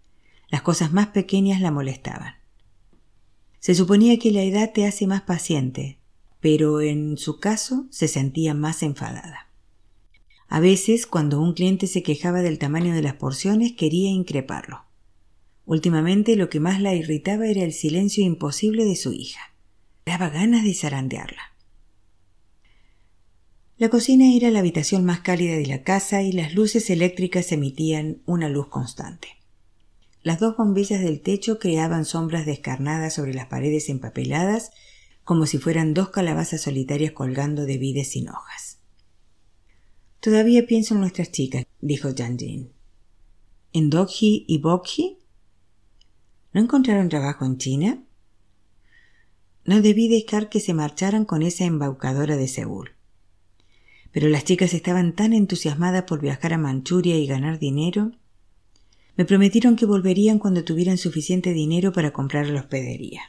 [0.48, 2.34] Las cosas más pequeñas la molestaban.
[3.58, 5.98] Se suponía que la edad te hace más paciente,
[6.40, 9.48] pero en su caso se sentía más enfadada.
[10.48, 14.84] A veces, cuando un cliente se quejaba del tamaño de las porciones, quería increparlo.
[15.64, 19.40] Últimamente lo que más la irritaba era el silencio imposible de su hija.
[20.04, 21.55] Daba ganas de zarandearla.
[23.78, 28.22] La cocina era la habitación más cálida de la casa y las luces eléctricas emitían
[28.24, 29.28] una luz constante.
[30.22, 34.70] Las dos bombillas del techo creaban sombras descarnadas sobre las paredes empapeladas
[35.24, 38.78] como si fueran dos calabazas solitarias colgando de vides sin hojas.
[40.20, 42.72] Todavía pienso en nuestras chicas, dijo Janjin.
[43.74, 45.18] ¿En Dogji y Bokji?
[46.54, 48.02] ¿No encontraron trabajo en China?
[49.66, 52.95] No debí dejar que se marcharan con esa embaucadora de Seúl.
[54.16, 58.12] Pero las chicas estaban tan entusiasmadas por viajar a Manchuria y ganar dinero.
[59.14, 63.20] Me prometieron que volverían cuando tuvieran suficiente dinero para comprar la hospedería.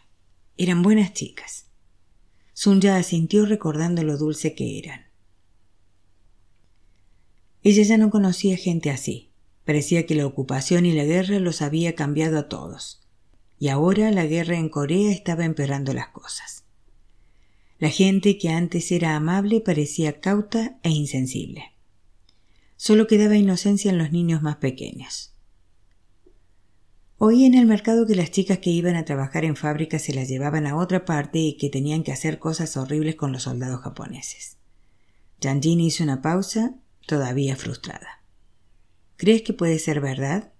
[0.56, 1.66] Eran buenas chicas.
[2.54, 5.08] Sunya asintió recordando lo dulce que eran.
[7.64, 9.34] Ella ya no conocía gente así.
[9.66, 13.02] Parecía que la ocupación y la guerra los había cambiado a todos
[13.60, 16.64] y ahora la guerra en Corea estaba empeorando las cosas.
[17.80, 21.74] La gente que antes era amable parecía cauta e insensible.
[22.76, 25.34] Solo quedaba inocencia en los niños más pequeños.
[27.20, 30.28] Oí en el mercado que las chicas que iban a trabajar en fábricas se las
[30.28, 34.58] llevaban a otra parte y que tenían que hacer cosas horribles con los soldados japoneses.
[35.42, 38.24] Janjin hizo una pausa, todavía frustrada.
[39.18, 40.52] ¿Crees que puede ser verdad?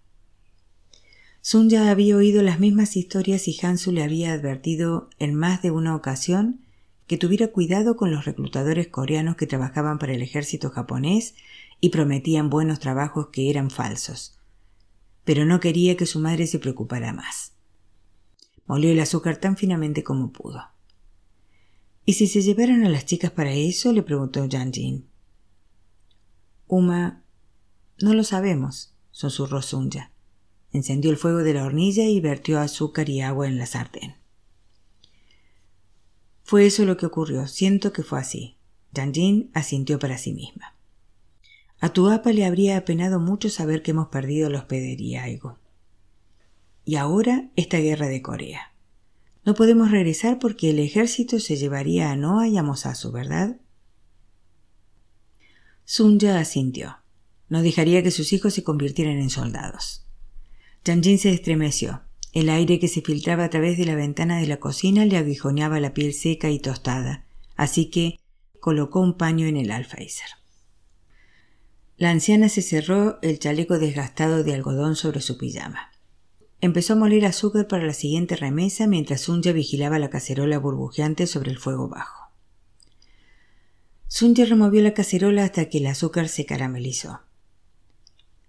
[1.42, 5.72] Sun ya había oído las mismas historias y Hansu le había advertido en más de
[5.72, 6.67] una ocasión
[7.08, 11.36] que tuviera cuidado con los reclutadores coreanos que trabajaban para el ejército japonés
[11.80, 14.38] y prometían buenos trabajos que eran falsos.
[15.24, 17.54] Pero no quería que su madre se preocupara más.
[18.66, 20.62] Molió el azúcar tan finamente como pudo.
[22.06, 23.92] ¿Y si se llevaran a las chicas para eso?
[23.94, 25.08] le preguntó Jin.
[26.68, 27.24] Uma.
[28.00, 30.12] No lo sabemos, susurró Sunja.
[30.72, 34.16] Encendió el fuego de la hornilla y vertió azúcar y agua en la sartén.
[36.48, 37.46] Fue eso lo que ocurrió.
[37.46, 38.56] Siento que fue así.
[38.96, 40.78] Janjin asintió para sí misma.
[41.82, 45.26] A tu apa le habría apenado mucho saber que hemos perdido la hospedería.
[46.86, 48.74] Y ahora esta guerra de Corea.
[49.44, 53.58] No podemos regresar porque el ejército se llevaría a Noah y a Mosasu, ¿verdad?
[55.84, 57.00] Sunja asintió.
[57.50, 60.06] No dejaría que sus hijos se convirtieran en soldados.
[60.86, 62.07] Janjin se estremeció.
[62.38, 65.80] El aire que se filtraba a través de la ventana de la cocina le aguijoneaba
[65.80, 68.20] la piel seca y tostada, así que
[68.60, 70.30] colocó un paño en el alféizar.
[71.98, 75.90] La anciana se cerró el chaleco desgastado de algodón sobre su pijama.
[76.62, 81.50] Empezó a moler azúcar para la siguiente remesa mientras Sunja vigilaba la cacerola burbujeante sobre
[81.50, 82.32] el fuego bajo.
[84.06, 87.22] Sunja removió la cacerola hasta que el azúcar se caramelizó.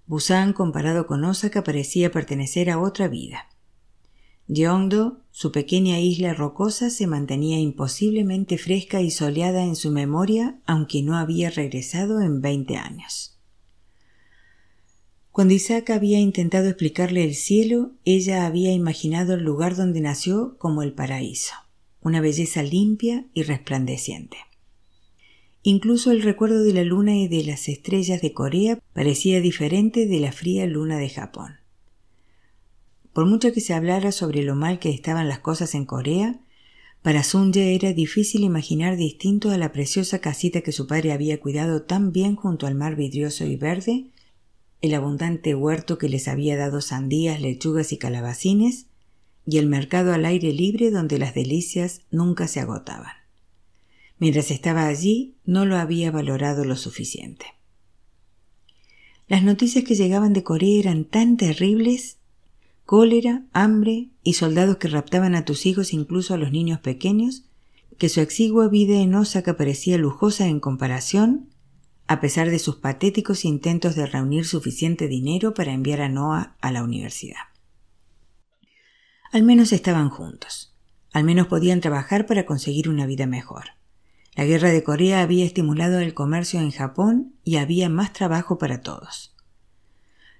[0.04, 3.48] Busan comparado con Osaka parecía pertenecer a otra vida.
[4.48, 11.02] Gyeongdo, su pequeña isla rocosa, se mantenía imposiblemente fresca y soleada en su memoria, aunque
[11.02, 13.38] no había regresado en veinte años.
[15.30, 20.82] Cuando Isaac había intentado explicarle el cielo, ella había imaginado el lugar donde nació como
[20.82, 21.52] el paraíso,
[22.00, 24.38] una belleza limpia y resplandeciente.
[25.62, 30.20] Incluso el recuerdo de la luna y de las estrellas de Corea parecía diferente de
[30.20, 31.58] la fría luna de Japón.
[33.18, 36.38] Por mucho que se hablara sobre lo mal que estaban las cosas en Corea,
[37.02, 41.82] para Sunja era difícil imaginar distinto a la preciosa casita que su padre había cuidado
[41.82, 44.12] tan bien junto al mar vidrioso y verde,
[44.82, 48.86] el abundante huerto que les había dado sandías, lechugas y calabacines,
[49.44, 53.14] y el mercado al aire libre donde las delicias nunca se agotaban.
[54.20, 57.46] Mientras estaba allí, no lo había valorado lo suficiente.
[59.26, 62.17] Las noticias que llegaban de Corea eran tan terribles
[62.88, 67.44] cólera, hambre y soldados que raptaban a tus hijos incluso a los niños pequeños,
[67.98, 71.50] que su exigua vida en Osaka parecía lujosa en comparación,
[72.06, 76.72] a pesar de sus patéticos intentos de reunir suficiente dinero para enviar a Noah a
[76.72, 77.42] la universidad.
[79.32, 80.74] Al menos estaban juntos,
[81.12, 83.64] al menos podían trabajar para conseguir una vida mejor.
[84.34, 88.80] La guerra de Corea había estimulado el comercio en Japón y había más trabajo para
[88.80, 89.27] todos.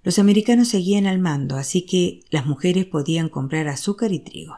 [0.03, 4.57] Los americanos seguían al mando, así que las mujeres podían comprar azúcar y trigo.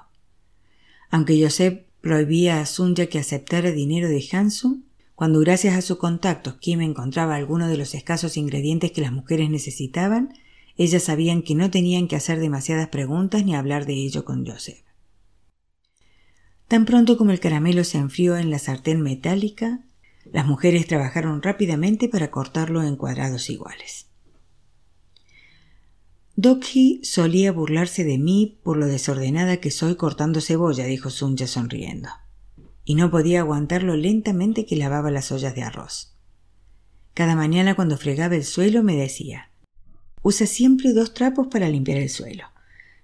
[1.11, 4.83] Aunque Joseph prohibía a Sunya que aceptara dinero de Hansu,
[5.15, 9.51] cuando gracias a sus contactos Kim encontraba algunos de los escasos ingredientes que las mujeres
[9.51, 10.33] necesitaban,
[10.77, 14.83] ellas sabían que no tenían que hacer demasiadas preguntas ni hablar de ello con Joseph.
[16.69, 19.81] Tan pronto como el caramelo se enfrió en la sartén metálica,
[20.33, 24.10] las mujeres trabajaron rápidamente para cortarlo en cuadrados iguales.
[26.43, 32.09] Dokhi solía burlarse de mí por lo desordenada que soy cortando cebolla, dijo Sunja sonriendo,
[32.83, 36.17] y no podía aguantar lo lentamente que lavaba las ollas de arroz.
[37.13, 39.51] Cada mañana cuando fregaba el suelo me decía
[40.23, 42.45] Usa siempre dos trapos para limpiar el suelo.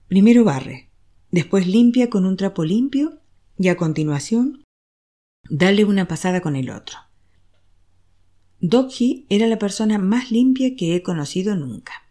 [0.09, 0.89] Primero barre,
[1.31, 3.21] después limpia con un trapo limpio
[3.59, 4.65] y a continuación
[5.51, 6.97] dale una pasada con el otro.
[8.61, 12.06] Dokhi era la persona más limpia que he conocido nunca.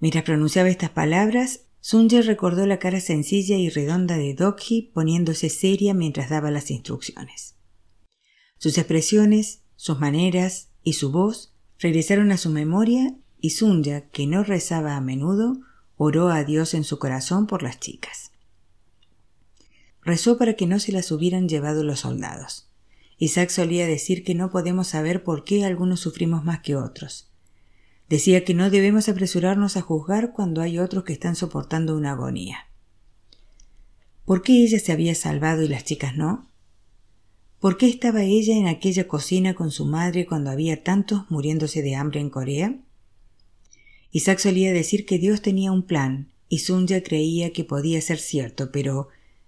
[0.00, 5.94] Mientras pronunciaba estas palabras, Sunje recordó la cara sencilla y redonda de Dokhi poniéndose seria
[5.94, 7.56] mientras daba las instrucciones.
[8.58, 14.42] Sus expresiones, sus maneras y su voz regresaron a su memoria y Sunja, que no
[14.42, 15.60] rezaba a menudo,
[15.96, 18.32] oró a Dios en su corazón por las chicas.
[20.02, 22.70] Rezó para que no se las hubieran llevado los soldados.
[23.18, 27.29] Isaac solía decir que no podemos saber por qué algunos sufrimos más que otros.
[28.10, 32.66] Decía que no debemos apresurarnos a juzgar cuando hay otros que están soportando una agonía.
[34.24, 36.50] ¿Por qué ella se había salvado y las chicas no?
[37.60, 41.94] ¿Por qué estaba ella en aquella cocina con su madre cuando había tantos muriéndose de
[41.94, 42.80] hambre en Corea?
[44.10, 48.72] Isaac solía decir que Dios tenía un plan, y Sunya creía que podía ser cierto,
[48.72, 49.06] pero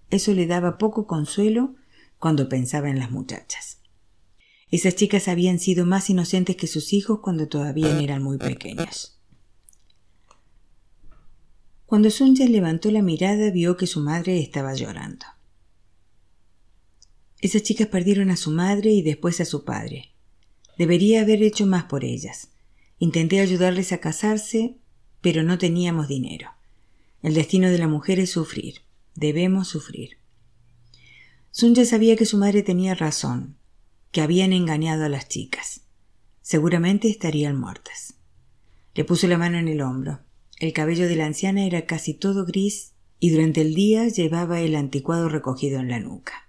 [0.09, 1.75] eso le daba poco consuelo
[2.17, 3.82] cuando pensaba en las muchachas.
[4.73, 9.19] Esas chicas habían sido más inocentes que sus hijos cuando todavía eran muy pequeñas.
[11.85, 15.27] Cuando Sunja levantó la mirada vio que su madre estaba llorando.
[17.39, 20.15] Esas chicas perdieron a su madre y después a su padre.
[20.75, 22.49] Debería haber hecho más por ellas.
[22.97, 24.79] Intenté ayudarles a casarse,
[25.21, 26.49] pero no teníamos dinero.
[27.21, 28.81] El destino de la mujer es sufrir.
[29.13, 30.17] Debemos sufrir.
[31.51, 33.59] Sunja sabía que su madre tenía razón,
[34.13, 35.81] que habían engañado a las chicas.
[36.41, 38.13] Seguramente estarían muertas.
[38.93, 40.19] Le puso la mano en el hombro.
[40.59, 44.75] El cabello de la anciana era casi todo gris y durante el día llevaba el
[44.75, 46.47] anticuado recogido en la nuca.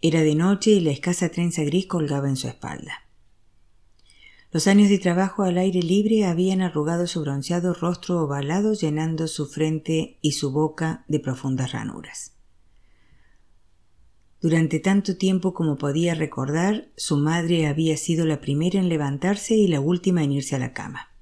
[0.00, 3.08] Era de noche y la escasa trenza gris colgaba en su espalda.
[4.52, 9.46] Los años de trabajo al aire libre habían arrugado su bronceado rostro ovalado llenando su
[9.46, 12.36] frente y su boca de profundas ranuras.
[14.42, 19.68] Durante tanto tiempo como podía recordar, su madre había sido la primera en levantarse y
[19.68, 21.12] la última en irse a la cama.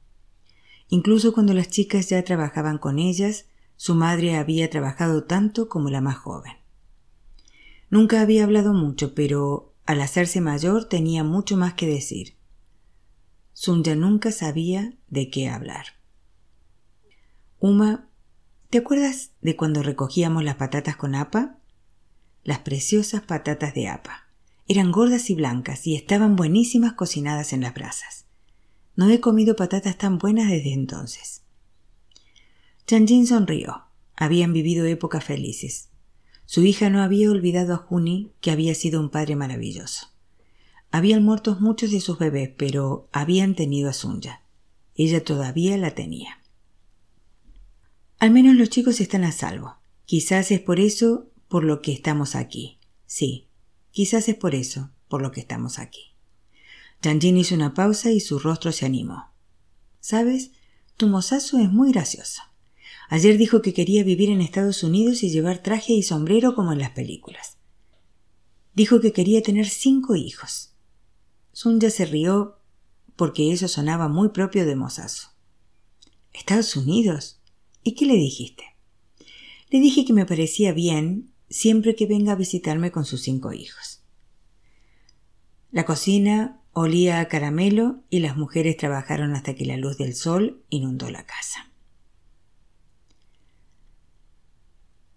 [0.88, 3.44] Incluso cuando las chicas ya trabajaban con ellas,
[3.76, 6.54] su madre había trabajado tanto como la más joven.
[7.90, 12.36] Nunca había hablado mucho, pero al hacerse mayor tenía mucho más que decir.
[13.52, 15.84] Sunja nunca sabía de qué hablar.
[17.58, 18.08] Uma,
[18.70, 21.59] ¿te acuerdas de cuando recogíamos las patatas con apa?
[22.50, 24.26] Las preciosas patatas de apa.
[24.66, 28.26] Eran gordas y blancas y estaban buenísimas cocinadas en las brasas.
[28.96, 31.42] No he comido patatas tan buenas desde entonces.
[32.88, 33.84] Chanjin sonrió.
[34.16, 35.90] Habían vivido épocas felices.
[36.44, 40.08] Su hija no había olvidado a Juni, que había sido un padre maravilloso.
[40.90, 44.42] Habían muerto muchos de sus bebés, pero habían tenido a Sunya.
[44.96, 46.40] Ella todavía la tenía.
[48.18, 49.76] Al menos los chicos están a salvo.
[50.04, 52.78] Quizás es por eso por lo que estamos aquí.
[53.06, 53.48] Sí,
[53.90, 56.14] quizás es por eso por lo que estamos aquí.
[57.02, 59.32] Janjin hizo una pausa y su rostro se animó.
[59.98, 60.52] ¿Sabes?
[60.96, 62.42] Tu mozazo es muy gracioso.
[63.08, 66.78] Ayer dijo que quería vivir en Estados Unidos y llevar traje y sombrero como en
[66.78, 67.56] las películas.
[68.72, 70.76] Dijo que quería tener cinco hijos.
[71.52, 72.60] Sunya se rió
[73.16, 75.30] porque eso sonaba muy propio de mozazo.
[76.32, 77.40] ¿Estados Unidos?
[77.82, 78.62] ¿Y qué le dijiste?
[79.68, 84.02] Le dije que me parecía bien siempre que venga a visitarme con sus cinco hijos.
[85.72, 90.64] La cocina olía a caramelo y las mujeres trabajaron hasta que la luz del sol
[90.70, 91.70] inundó la casa.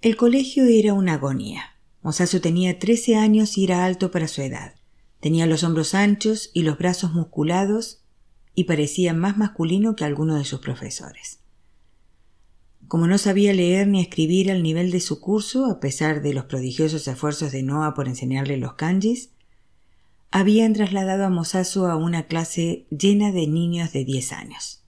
[0.02, 1.78] El colegio era una agonía.
[2.02, 4.76] Mosasu tenía trece años y era alto para su edad.
[5.22, 8.04] Tenía los hombros anchos y los brazos musculados
[8.56, 11.40] y parecía más masculino que alguno de sus profesores.
[12.94, 16.46] Como no sabía leer ni escribir al nivel de su curso, a pesar de los
[16.46, 19.32] prodigiosos esfuerzos de Noah por enseñarle los kanjis,
[20.30, 24.84] habían trasladado a Mosasu a una clase llena de niños de 10 años.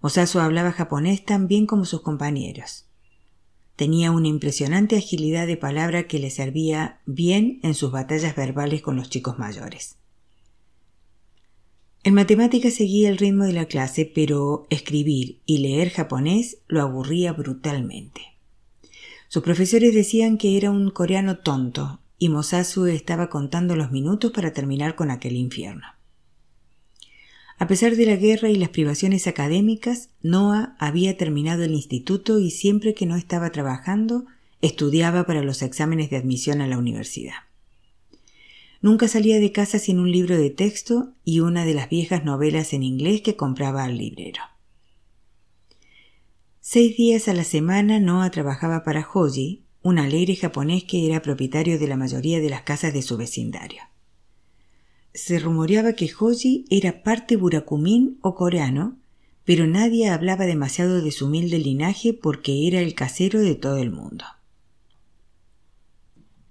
[0.00, 2.88] Mosasu hablaba japonés tan bien como sus compañeros.
[3.76, 8.96] Tenía una impresionante agilidad de palabra que le servía bien en sus batallas verbales con
[8.96, 9.97] los chicos mayores.
[12.04, 17.32] En matemáticas seguía el ritmo de la clase, pero escribir y leer japonés lo aburría
[17.32, 18.22] brutalmente.
[19.28, 24.52] Sus profesores decían que era un coreano tonto, y Mosasu estaba contando los minutos para
[24.52, 25.86] terminar con aquel infierno.
[27.58, 32.52] A pesar de la guerra y las privaciones académicas, Noah había terminado el instituto y
[32.52, 34.26] siempre que no estaba trabajando,
[34.62, 37.47] estudiaba para los exámenes de admisión a la universidad.
[38.80, 42.72] Nunca salía de casa sin un libro de texto y una de las viejas novelas
[42.72, 44.42] en inglés que compraba al librero.
[46.60, 51.78] Seis días a la semana Noah trabajaba para Hoji, un alegre japonés que era propietario
[51.78, 53.82] de la mayoría de las casas de su vecindario.
[55.12, 58.98] Se rumoreaba que Hoji era parte burakumín o coreano,
[59.44, 63.90] pero nadie hablaba demasiado de su humilde linaje porque era el casero de todo el
[63.90, 64.24] mundo.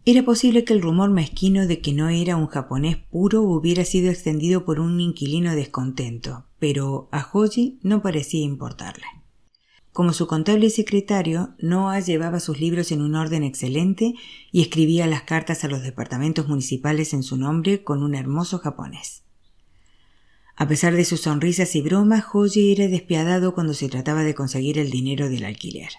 [0.10, 4.10] Era posible que el rumor mezquino de que no era un japonés puro hubiera sido
[4.10, 9.04] extendido por un inquilino descontento, pero a Hoji no parecía importarle.
[9.92, 14.14] Como su contable y secretario, Noah llevaba sus libros en un orden excelente
[14.50, 19.24] y escribía las cartas a los departamentos municipales en su nombre con un hermoso japonés.
[20.56, 24.80] A pesar de sus sonrisas y bromas, Hoji era despiadado cuando se trataba de conseguir
[24.80, 25.90] el dinero del alquiler.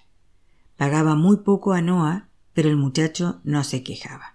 [0.78, 4.34] Pagaba muy poco a Noah pero el muchacho no se quejaba.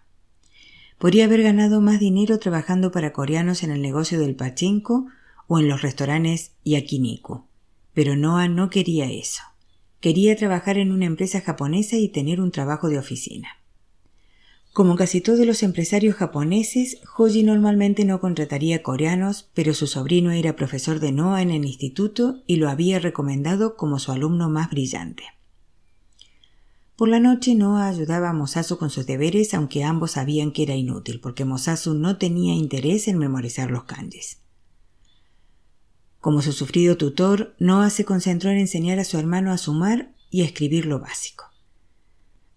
[0.98, 5.08] Podría haber ganado más dinero trabajando para coreanos en el negocio del pachinko
[5.48, 7.44] o en los restaurantes yakiniku,
[7.94, 9.44] pero Noah no quería eso.
[10.00, 13.50] Quería trabajar en una empresa japonesa y tener un trabajo de oficina.
[14.74, 20.56] Como casi todos los empresarios japoneses, Hoji normalmente no contrataría coreanos, pero su sobrino era
[20.56, 25.26] profesor de Noah en el instituto y lo había recomendado como su alumno más brillante.
[26.96, 30.76] Por la noche Noah ayudaba a Mosasu con sus deberes, aunque ambos sabían que era
[30.76, 34.42] inútil, porque Mosasu no tenía interés en memorizar los kanjis.
[36.20, 40.44] Como su sufrido tutor, Noah se concentró en enseñar a su hermano a sumar y
[40.44, 41.46] a escribir lo básico.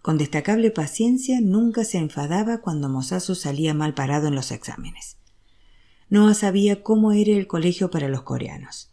[0.03, 5.16] Con destacable paciencia, nunca se enfadaba cuando Mosasu salía mal parado en los exámenes.
[6.11, 8.93] Noah sabía cómo era el colegio para los coreanos.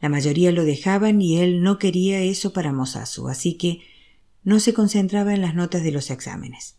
[0.00, 3.82] La mayoría lo dejaban y él no quería eso para Mosasu, así que
[4.48, 6.78] no se concentraba en las notas de los exámenes.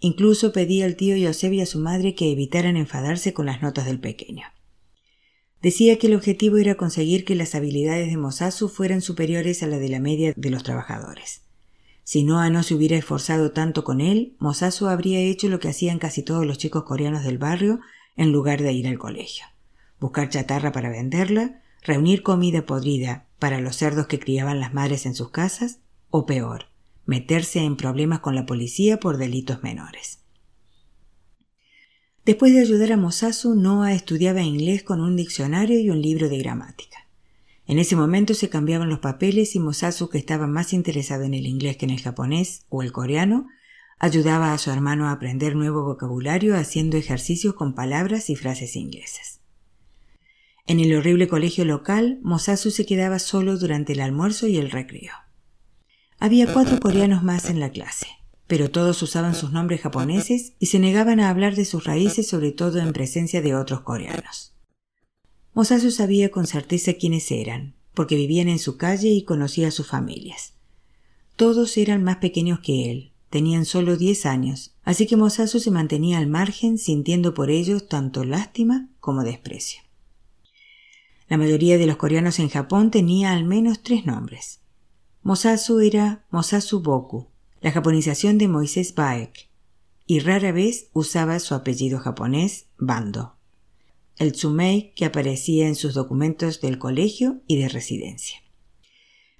[0.00, 3.86] Incluso pedía al tío Yosef y a su madre que evitaran enfadarse con las notas
[3.86, 4.42] del pequeño.
[5.62, 9.78] Decía que el objetivo era conseguir que las habilidades de Mosasu fueran superiores a la
[9.78, 11.42] de la media de los trabajadores.
[12.02, 16.00] Si Noah no se hubiera esforzado tanto con él, Mosasu habría hecho lo que hacían
[16.00, 17.78] casi todos los chicos coreanos del barrio
[18.16, 19.46] en lugar de ir al colegio.
[20.00, 25.14] Buscar chatarra para venderla, reunir comida podrida para los cerdos que criaban las madres en
[25.14, 25.78] sus casas,
[26.10, 26.66] o peor,
[27.06, 30.20] meterse en problemas con la policía por delitos menores.
[32.24, 36.38] Después de ayudar a Mosasu, Noah estudiaba inglés con un diccionario y un libro de
[36.38, 37.06] gramática.
[37.66, 41.46] En ese momento se cambiaban los papeles y Mosasu, que estaba más interesado en el
[41.46, 43.46] inglés que en el japonés o el coreano,
[43.98, 49.40] ayudaba a su hermano a aprender nuevo vocabulario haciendo ejercicios con palabras y frases inglesas.
[50.66, 55.12] En el horrible colegio local, Mosasu se quedaba solo durante el almuerzo y el recreo.
[56.18, 58.06] Había cuatro coreanos más en la clase,
[58.46, 62.52] pero todos usaban sus nombres japoneses y se negaban a hablar de sus raíces, sobre
[62.52, 64.54] todo en presencia de otros coreanos.
[65.52, 69.86] Mosasu sabía con certeza quiénes eran, porque vivían en su calle y conocía a sus
[69.86, 70.54] familias.
[71.36, 76.18] Todos eran más pequeños que él, tenían solo diez años, así que Mosasu se mantenía
[76.18, 79.82] al margen sintiendo por ellos tanto lástima como desprecio.
[81.28, 84.60] La mayoría de los coreanos en Japón tenía al menos tres nombres.
[85.26, 87.26] Mosasu era Mosasu Boku,
[87.60, 89.50] la japonización de Moisés Baek,
[90.06, 93.34] y rara vez usaba su apellido japonés Bando,
[94.18, 98.38] el tsumei que aparecía en sus documentos del colegio y de residencia.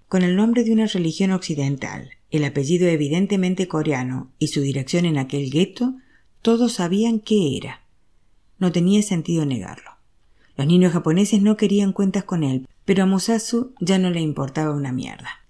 [0.09, 5.19] Con el nombre de una religión occidental, el apellido evidentemente coreano y su dirección en
[5.19, 5.95] aquel gueto,
[6.43, 7.87] todos sabían qué era.
[8.59, 9.93] No tenía sentido negarlo.
[10.57, 14.75] Los niños japoneses no querían cuentas con él, pero a Musasu ya no le importaba
[14.75, 15.46] una mierda.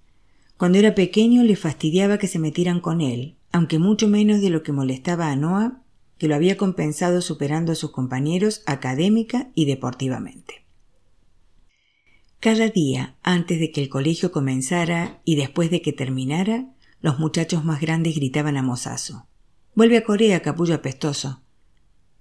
[0.57, 4.63] Cuando era pequeño le fastidiaba que se metieran con él, aunque mucho menos de lo
[4.63, 5.83] que molestaba a Noah,
[6.19, 10.65] que lo había compensado superando a sus compañeros académica y deportivamente.
[12.41, 17.65] Cada día, antes de que el colegio comenzara y después de que terminara, los muchachos
[17.65, 19.23] más grandes gritaban a Mosasu.
[19.75, 21.43] Vuelve a Corea, capullo apestoso.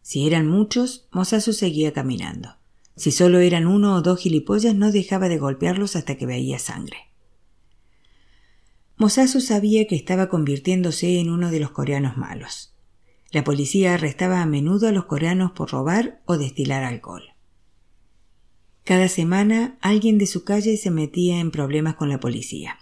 [0.02, 2.58] Si eran muchos, Mosasu seguía caminando.
[2.98, 6.98] Si solo eran uno o dos gilipollas, no dejaba de golpearlos hasta que veía sangre.
[8.98, 12.74] Mosasu sabía que estaba convirtiéndose en uno de los coreanos malos.
[13.32, 17.24] La policía arrestaba a menudo a los coreanos por robar o destilar alcohol.
[18.86, 22.78] Cada semana alguien de su calle se metía en problemas con la policía.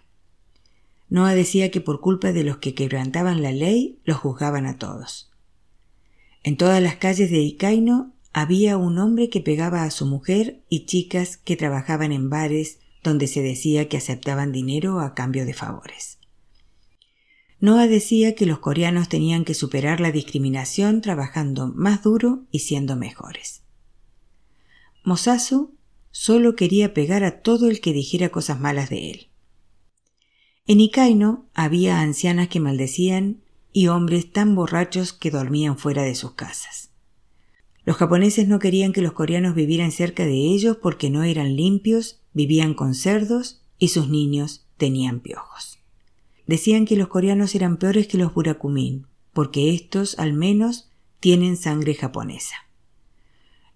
[1.10, 5.32] Noah decía que por culpa de los que quebrantaban la ley los juzgaban a todos.
[6.44, 10.86] En todas las calles de Ikaino había un hombre que pegaba a su mujer y
[10.86, 16.20] chicas que trabajaban en bares donde se decía que aceptaban dinero a cambio de favores.
[17.60, 22.96] Noah decía que los coreanos tenían que superar la discriminación trabajando más duro y siendo
[22.96, 23.64] mejores.
[25.06, 25.78] Mosasu
[26.12, 29.30] solo quería pegar a todo el que dijera cosas malas de él.
[30.66, 33.44] En Ikaino había ancianas que maldecían
[33.74, 36.92] y hombres tan borrachos que dormían fuera de sus casas.
[37.86, 42.23] Los japoneses no querían que los coreanos vivieran cerca de ellos porque no eran limpios,
[42.34, 45.80] vivían con cerdos y sus niños tenían piojos.
[46.48, 51.96] Decían que los coreanos eran peores que los burakumin, porque estos, al menos, tienen sangre
[51.96, 52.56] japonesa.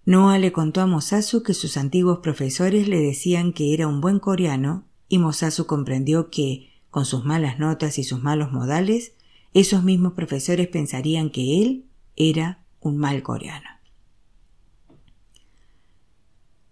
[0.04, 4.18] Noah le contó a Mosasu que sus antiguos profesores le decían que era un buen
[4.18, 9.14] coreano y Mosasu comprendió que, con sus malas notas y sus malos modales,
[9.54, 11.84] esos mismos profesores pensarían que él
[12.16, 13.68] era un mal coreano.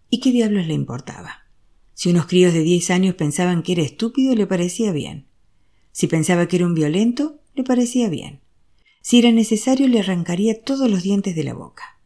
[0.09, 1.45] ¿Y qué diablos le importaba?
[1.97, 5.28] Si unos críos de diez años pensaban que era estúpido, le parecía bien.
[5.92, 8.42] Si pensaba que era un violento, le parecía bien.
[9.01, 11.99] Si era necesario, le arrancaría todos los dientes de la boca.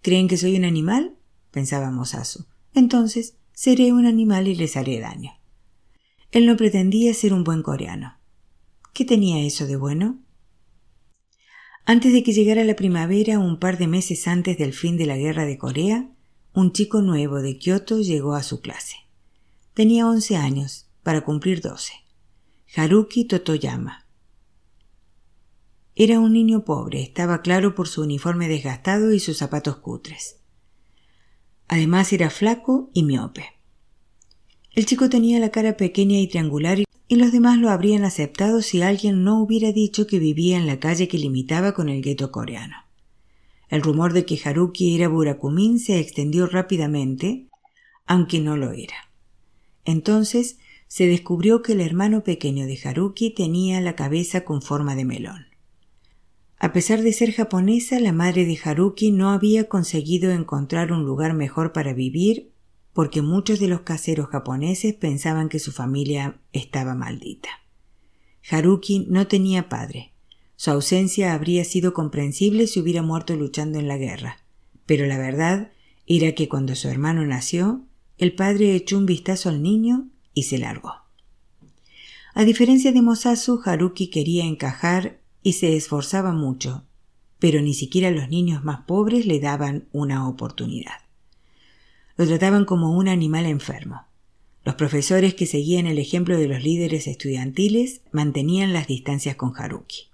[0.00, 1.16] ¿Creen que soy un animal?
[1.50, 2.46] pensaba Mosasu.
[2.72, 5.32] Entonces, seré un animal y les haré daño.
[6.30, 8.18] Él no pretendía ser un buen coreano.
[8.94, 10.20] ¿Qué tenía eso de bueno?
[11.84, 15.16] Antes de que llegara la primavera, un par de meses antes del fin de la
[15.16, 16.12] guerra de Corea,
[16.54, 19.01] un chico nuevo de Kioto llegó a su clase.
[19.74, 21.94] Tenía once años, para cumplir doce.
[22.76, 24.06] Haruki Totoyama.
[25.94, 30.40] Era un niño pobre, estaba claro por su uniforme desgastado y sus zapatos cutres.
[31.68, 33.46] Además era flaco y miope.
[34.72, 38.82] El chico tenía la cara pequeña y triangular y los demás lo habrían aceptado si
[38.82, 42.76] alguien no hubiera dicho que vivía en la calle que limitaba con el gueto coreano.
[43.70, 47.48] El rumor de que Haruki era Burakumin se extendió rápidamente,
[48.04, 49.11] aunque no lo era.
[49.84, 50.58] Entonces
[50.88, 55.46] se descubrió que el hermano pequeño de Haruki tenía la cabeza con forma de melón.
[56.58, 61.34] A pesar de ser japonesa, la madre de Haruki no había conseguido encontrar un lugar
[61.34, 62.52] mejor para vivir
[62.92, 67.48] porque muchos de los caseros japoneses pensaban que su familia estaba maldita.
[68.50, 70.12] Haruki no tenía padre,
[70.56, 74.44] su ausencia habría sido comprensible si hubiera muerto luchando en la guerra,
[74.86, 75.72] pero la verdad
[76.06, 77.84] era que cuando su hermano nació,
[78.18, 80.94] el padre echó un vistazo al niño y se largó.
[82.34, 86.84] A diferencia de Mosasu, Haruki quería encajar y se esforzaba mucho,
[87.38, 91.00] pero ni siquiera los niños más pobres le daban una oportunidad.
[92.16, 94.06] Lo trataban como un animal enfermo.
[94.64, 100.04] Los profesores que seguían el ejemplo de los líderes estudiantiles mantenían las distancias con Haruki.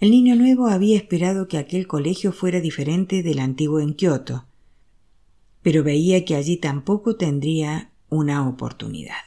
[0.00, 4.46] El niño nuevo había esperado que aquel colegio fuera diferente del antiguo en Kioto,
[5.62, 9.22] pero veía que allí tampoco tendría una oportunidad.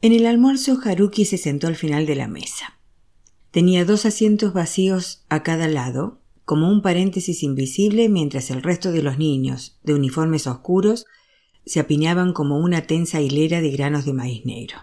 [0.00, 2.78] En el almuerzo Haruki se sentó al final de la mesa.
[3.50, 9.02] Tenía dos asientos vacíos a cada lado, como un paréntesis invisible mientras el resto de
[9.02, 11.06] los niños, de uniformes oscuros,
[11.64, 14.78] se apiñaban como una tensa hilera de granos de maíz negro.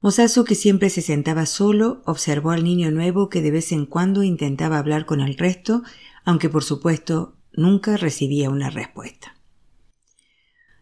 [0.00, 4.22] Mosasu, que siempre se sentaba solo, observó al niño nuevo que de vez en cuando
[4.22, 5.82] intentaba hablar con el resto,
[6.24, 9.36] aunque por supuesto nunca recibía una respuesta.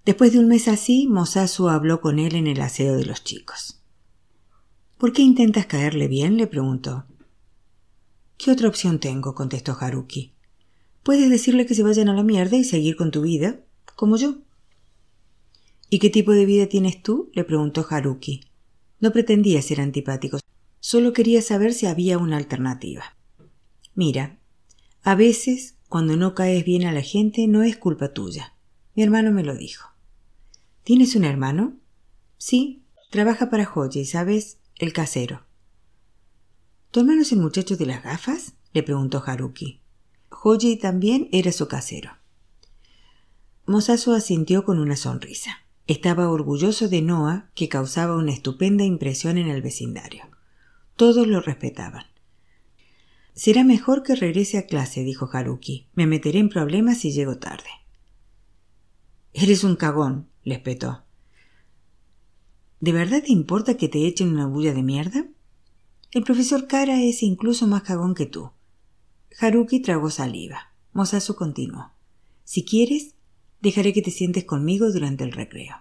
[0.05, 3.81] Después de un mes así, Mosasu habló con él en el aseo de los chicos.
[4.99, 6.37] ¿Por qué intentas caerle bien?
[6.37, 7.07] le preguntó.
[8.37, 9.35] ¿Qué otra opción tengo?
[9.35, 10.35] contestó Haruki.
[11.03, 13.61] Puedes decirle que se vayan a la mierda y seguir con tu vida,
[13.97, 14.39] como yo.
[15.91, 17.31] ¿Y qué tipo de vida tienes tú?
[17.35, 18.43] le preguntó Haruki.
[19.01, 20.39] No pretendía ser antipático,
[20.81, 23.17] solo quería saber si había una alternativa.
[23.95, 24.39] Mira,
[25.03, 28.55] a veces, cuando no caes bien a la gente, no es culpa tuya.
[28.95, 29.91] Mi hermano me lo dijo.
[30.83, 31.75] ¿Tienes un hermano?
[32.37, 34.59] Sí, trabaja para Joji, ¿sabes?
[34.77, 35.45] El casero.
[36.91, 38.55] ¿Tu hermano es el muchacho de las gafas?
[38.73, 39.81] le preguntó Haruki.
[40.31, 42.11] Hoji también era su casero.
[43.67, 45.61] Mosasu asintió con una sonrisa.
[45.87, 50.25] Estaba orgulloso de Noah, que causaba una estupenda impresión en el vecindario.
[50.97, 52.05] Todos lo respetaban.
[53.35, 55.89] Será mejor que regrese a clase, dijo Haruki.
[55.95, 57.69] Me meteré en problemas si llego tarde.
[59.33, 61.05] Eres un cagón, le espetó.
[62.79, 65.27] ¿De verdad te importa que te echen una bulla de mierda?
[66.13, 68.53] El profesor Kara es incluso más cagón que tú.
[69.41, 70.73] Haruki tragó saliva.
[70.93, 71.91] Mosasu continuó.
[72.45, 73.17] Si quieres,
[73.61, 75.75] dejaré que te sientes conmigo durante el recreo.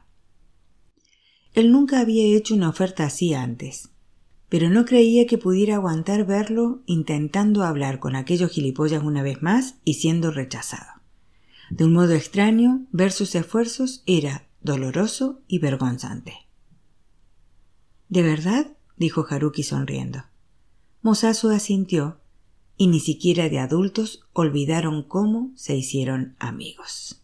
[1.54, 3.90] Él nunca había hecho una oferta así antes,
[4.54, 9.78] pero no creía que pudiera aguantar verlo intentando hablar con aquellos gilipollas una vez más
[9.84, 11.02] y siendo rechazado.
[11.72, 16.36] De un modo extraño, ver sus esfuerzos era doloroso y vergonzante.
[18.10, 18.78] ¿De verdad?
[18.96, 20.20] dijo Haruki sonriendo.
[21.02, 22.20] Mosasu asintió,
[22.78, 27.23] y ni siquiera de adultos olvidaron cómo se hicieron amigos.